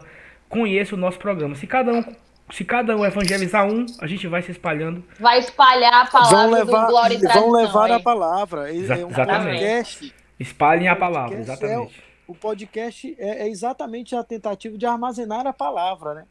[0.49, 1.53] conheça o nosso programa.
[1.55, 2.03] Se cada um,
[2.49, 5.03] se cada um evangelizar um, a gente vai se espalhando.
[5.19, 7.41] Vai espalhar a palavra Vão levar, do Glória e Tradição.
[7.41, 8.69] vão levar a palavra.
[8.71, 9.59] É, Exa- é um exatamente.
[9.59, 10.13] podcast.
[10.39, 12.03] Espalhem a palavra, é exatamente.
[12.25, 16.23] O podcast é, é exatamente a tentativa de armazenar a palavra, né?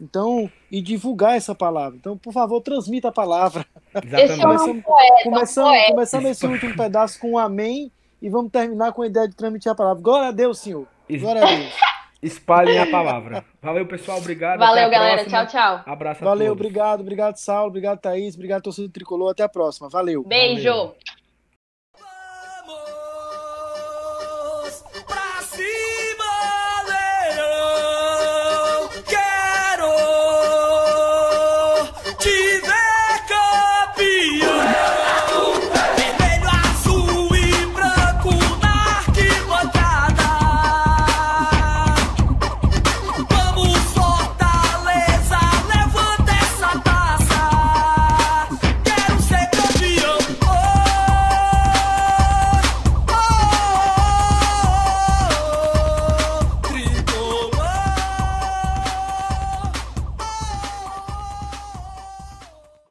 [0.00, 1.96] Então, e divulgar essa palavra.
[1.98, 3.66] Então, por favor, transmita a palavra.
[3.94, 4.62] Esse é Exatamente.
[4.70, 5.90] um poeta, um poeta.
[5.92, 9.70] começamos esse último pedaço com um amém e vamos terminar com a ideia de transmitir
[9.70, 10.02] a palavra.
[10.02, 10.86] Glória a Deus, Senhor.
[11.10, 11.74] Glória a Deus.
[12.22, 13.44] Espalhem a palavra.
[13.62, 14.18] Valeu, pessoal.
[14.18, 14.58] Obrigado.
[14.58, 15.16] Valeu, até a galera.
[15.24, 15.46] próxima.
[15.46, 15.92] Tchau, tchau.
[15.92, 16.60] Abraço a Valeu, todos.
[16.60, 19.30] obrigado, obrigado, Saulo, obrigado, Thaís, obrigado, torcedor tricolor.
[19.30, 19.88] Até a próxima.
[19.88, 20.22] Valeu.
[20.24, 20.68] Beijo.
[20.68, 20.94] Valeu.